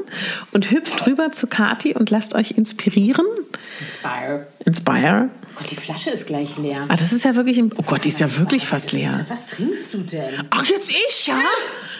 [0.51, 3.25] und hüpft rüber zu Kathi und lasst euch inspirieren.
[3.79, 4.47] Inspire.
[4.65, 5.29] Inspire.
[5.31, 6.85] Oh Gott, die Flasche ist gleich leer.
[6.87, 9.25] Ah, das ist ja wirklich, ein, oh Gott, die ist ja wirklich fast leer.
[9.27, 10.43] Was trinkst du denn?
[10.51, 11.41] Ach, jetzt ich, ja?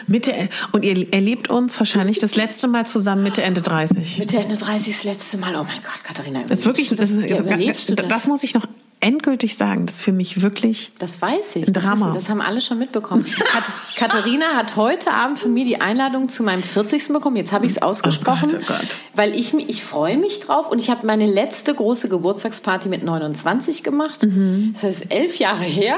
[0.08, 4.20] Mitte, und ihr erlebt uns wahrscheinlich das letzte Mal zusammen Mitte, Ende 30.
[4.20, 5.56] Mitte Ende 30 das letzte Mal.
[5.56, 6.44] Oh mein Gott, Katharina.
[6.48, 8.08] Das ist wirklich, das, ist, ja, das?
[8.08, 8.66] das muss ich noch
[9.02, 9.86] endgültig sagen.
[9.86, 11.68] Das ist für mich wirklich Das weiß ich.
[11.68, 12.08] Ein Das, Drama.
[12.08, 13.26] wissen- das haben alle schon mitbekommen.
[13.46, 13.64] Kat
[13.96, 17.08] Katharina hat heute Abend von mir die Einladung zu meinem 40.
[17.10, 17.36] bekommen.
[17.38, 18.50] Jetzt habe ich es ausgesprochen.
[18.54, 18.88] oh Gott.
[19.14, 20.70] Weil ich, ich freue mich drauf.
[20.70, 24.24] Und ich habe meine letzte große Geburtstagsparty mit 29 gemacht.
[24.26, 24.72] Mhm.
[24.74, 25.98] Das heißt, elf Jahre her.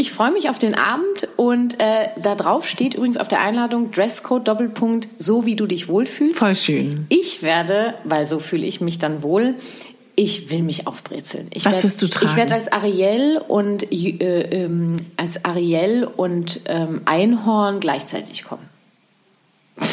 [0.00, 3.90] Ich freue mich auf den Abend und äh, da drauf steht übrigens auf der Einladung
[3.90, 6.38] Dresscode Doppelpunkt, so wie du dich wohlfühlst.
[6.38, 7.06] voll schön.
[7.08, 9.54] Ich werde, weil so fühle ich mich dann wohl,
[10.18, 11.46] ich will mich aufbrezeln.
[11.54, 12.26] Ich Was werd, wirst du tragen?
[12.26, 18.68] Ich werde als Ariel und äh, ähm, als Ariel und ähm, Einhorn gleichzeitig kommen.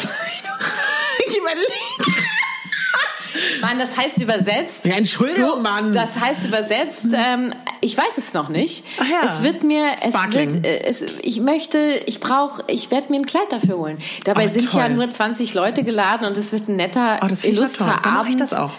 [1.28, 1.72] Ich überlege.
[3.60, 4.84] Mann, das heißt übersetzt.
[4.84, 5.90] Ja, Entschuldigung, Mann.
[5.92, 7.04] Das heißt übersetzt.
[7.12, 8.84] Ähm, ich weiß es noch nicht.
[8.98, 9.20] Ach ja.
[9.24, 10.52] Es wird mir, es Sparkling.
[10.54, 13.98] wird, äh, es, ich möchte, ich brauche, ich werde mir ein Kleid dafür holen.
[14.24, 14.96] Dabei Oh, sind ja toll.
[14.96, 18.00] nur 20 Leute geladen und es wird ein netter, Oh, illustrer toll.
[18.04, 18.30] Dann Abend.
[18.30, 18.70] ich das auch.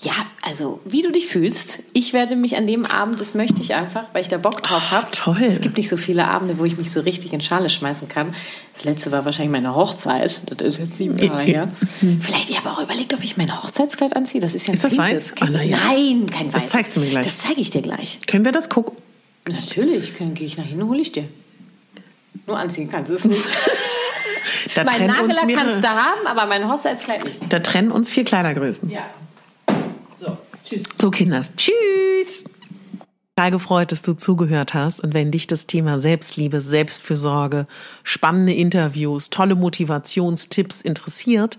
[0.00, 1.78] Ja, also wie du dich fühlst.
[1.94, 4.90] Ich werde mich an dem Abend, das möchte ich einfach, weil ich da Bock drauf
[4.90, 5.10] habe.
[5.10, 5.42] toll.
[5.42, 8.34] Es gibt nicht so viele Abende, wo ich mich so richtig in Schale schmeißen kann.
[8.74, 10.42] Das letzte war wahrscheinlich meine Hochzeit.
[10.50, 11.68] Das ist jetzt sieben Jahre her.
[12.20, 14.40] Vielleicht, ich habe auch überlegt, ob ich mein Hochzeitskleid anziehe.
[14.42, 15.34] Das ist ja ein Ist das weiß?
[15.40, 15.78] Ah, na ja.
[15.86, 16.64] Nein, kein weiß.
[16.64, 17.24] Das zeigst du mir gleich.
[17.24, 18.18] Das zeige ich dir gleich.
[18.26, 18.94] Können wir das gucken?
[19.48, 21.26] Natürlich, kann- gehe ich nach hinten, hole ich dir.
[22.46, 23.42] Nur anziehen kannst du es nicht.
[24.74, 27.38] Da mein Nagellack kannst du haben, aber mein Hochzeitskleid nicht.
[27.50, 28.90] da trennen uns vier Kleidergrößen.
[28.90, 29.06] Ja.
[30.66, 30.82] Tschüss.
[31.00, 31.54] So, Kinders.
[31.56, 32.44] Tschüss.
[33.36, 35.00] Total gefreut, dass du zugehört hast.
[35.00, 37.66] Und wenn dich das Thema Selbstliebe, Selbstfürsorge,
[38.02, 41.58] spannende Interviews, tolle Motivationstipps interessiert,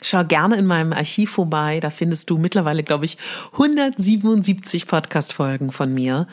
[0.00, 1.80] Schau gerne in meinem Archiv vorbei.
[1.80, 3.18] Da findest du mittlerweile, glaube ich,
[3.54, 6.28] 177 Podcast-Folgen von mir.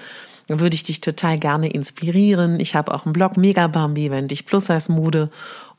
[0.48, 2.60] Da würde ich dich total gerne inspirieren.
[2.60, 5.30] Ich habe auch einen Blog Megabambi, wenn dich Plus als Mode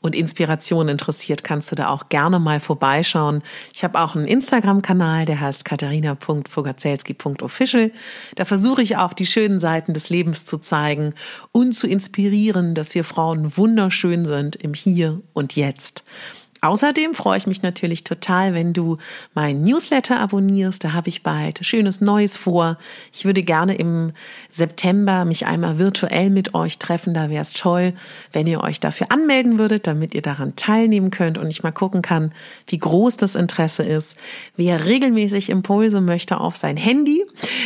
[0.01, 3.43] und Inspiration interessiert, kannst du da auch gerne mal vorbeischauen.
[3.73, 7.91] Ich habe auch einen Instagram-Kanal, der heißt katharina.fogazelski.official.
[8.35, 11.13] Da versuche ich auch die schönen Seiten des Lebens zu zeigen
[11.51, 16.03] und zu inspirieren, dass wir Frauen wunderschön sind im Hier und Jetzt.
[16.61, 18.97] Außerdem freue ich mich natürlich total, wenn du
[19.33, 20.83] meinen Newsletter abonnierst.
[20.83, 22.77] Da habe ich bald schönes Neues vor.
[23.13, 24.11] Ich würde gerne im
[24.49, 27.13] September mich einmal virtuell mit euch treffen.
[27.13, 27.93] Da wäre es toll,
[28.33, 32.01] wenn ihr euch dafür anmelden würdet, damit ihr daran teilnehmen könnt und ich mal gucken
[32.01, 32.31] kann,
[32.67, 34.15] wie groß das Interesse ist.
[34.55, 37.23] Wer regelmäßig Impulse möchte auf sein Handy,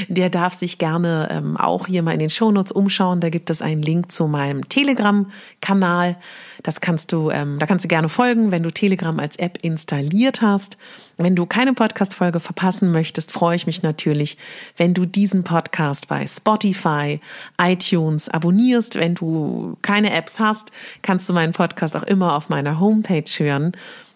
[0.10, 3.22] der darf sich gerne ähm, auch hier mal in den Shownotes umschauen.
[3.22, 6.18] Da gibt es einen Link zu meinem Telegram-Kanal.
[6.64, 10.42] Das kannst du, ähm, da kannst du gerne folgen, wenn du Telegram als App installiert
[10.42, 10.76] hast.
[11.18, 14.38] Wenn du keine Podcast-Folge verpassen möchtest, freue ich mich natürlich,
[14.76, 17.20] wenn du diesen Podcast bei Spotify,
[17.62, 18.96] iTunes abonnierst.
[18.96, 20.72] Wenn du keine Apps hast,
[21.04, 23.74] kannst du meinen Podcast auch immer auf meiner Homepage hören.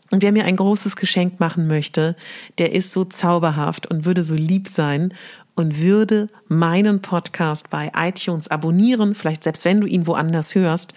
[0.09, 2.15] Und wer mir ein großes Geschenk machen möchte,
[2.57, 5.13] der ist so zauberhaft und würde so lieb sein
[5.55, 10.95] und würde meinen Podcast bei iTunes abonnieren, vielleicht selbst wenn du ihn woanders hörst,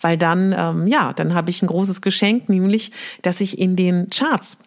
[0.00, 2.90] weil dann, ähm, ja, dann habe ich ein großes Geschenk, nämlich,
[3.22, 4.58] dass ich in den Charts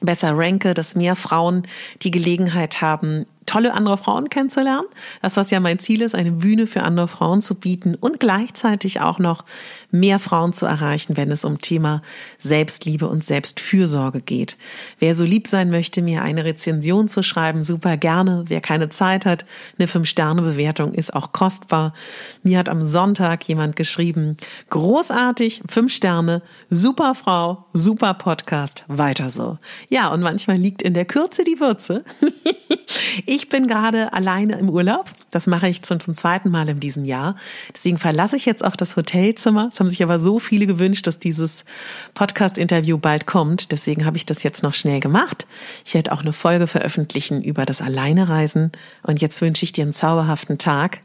[0.00, 1.62] besser ranke, dass mehr Frauen
[2.02, 4.86] die Gelegenheit haben, tolle andere Frauen kennenzulernen.
[5.22, 9.00] Das, was ja mein Ziel ist, eine Bühne für andere Frauen zu bieten und gleichzeitig
[9.00, 9.44] auch noch
[9.90, 12.02] mehr Frauen zu erreichen, wenn es um Thema
[12.38, 14.56] Selbstliebe und Selbstfürsorge geht.
[14.98, 18.44] Wer so lieb sein möchte, mir eine Rezension zu schreiben, super gerne.
[18.48, 19.44] Wer keine Zeit hat,
[19.78, 21.94] eine Fünf-Sterne-Bewertung ist auch kostbar.
[22.42, 24.36] Mir hat am Sonntag jemand geschrieben,
[24.70, 29.58] großartig, fünf Sterne, super Frau, super Podcast, weiter so.
[29.88, 31.98] Ja, und manchmal liegt in der Kürze die Würze.
[33.36, 35.12] Ich bin gerade alleine im Urlaub.
[35.30, 37.36] Das mache ich zum, zum zweiten Mal in diesem Jahr.
[37.74, 39.68] Deswegen verlasse ich jetzt auch das Hotelzimmer.
[39.70, 41.66] Es haben sich aber so viele gewünscht, dass dieses
[42.14, 43.72] Podcast-Interview bald kommt.
[43.72, 45.46] Deswegen habe ich das jetzt noch schnell gemacht.
[45.84, 48.72] Ich werde auch eine Folge veröffentlichen über das Alleinereisen.
[49.02, 51.02] Und jetzt wünsche ich dir einen zauberhaften Tag.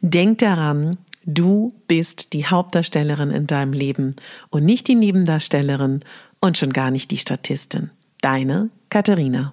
[0.00, 0.96] Denk daran,
[1.26, 4.16] du bist die Hauptdarstellerin in deinem Leben
[4.48, 6.00] und nicht die Nebendarstellerin
[6.40, 7.90] und schon gar nicht die Statistin.
[8.22, 9.52] Deine Katharina.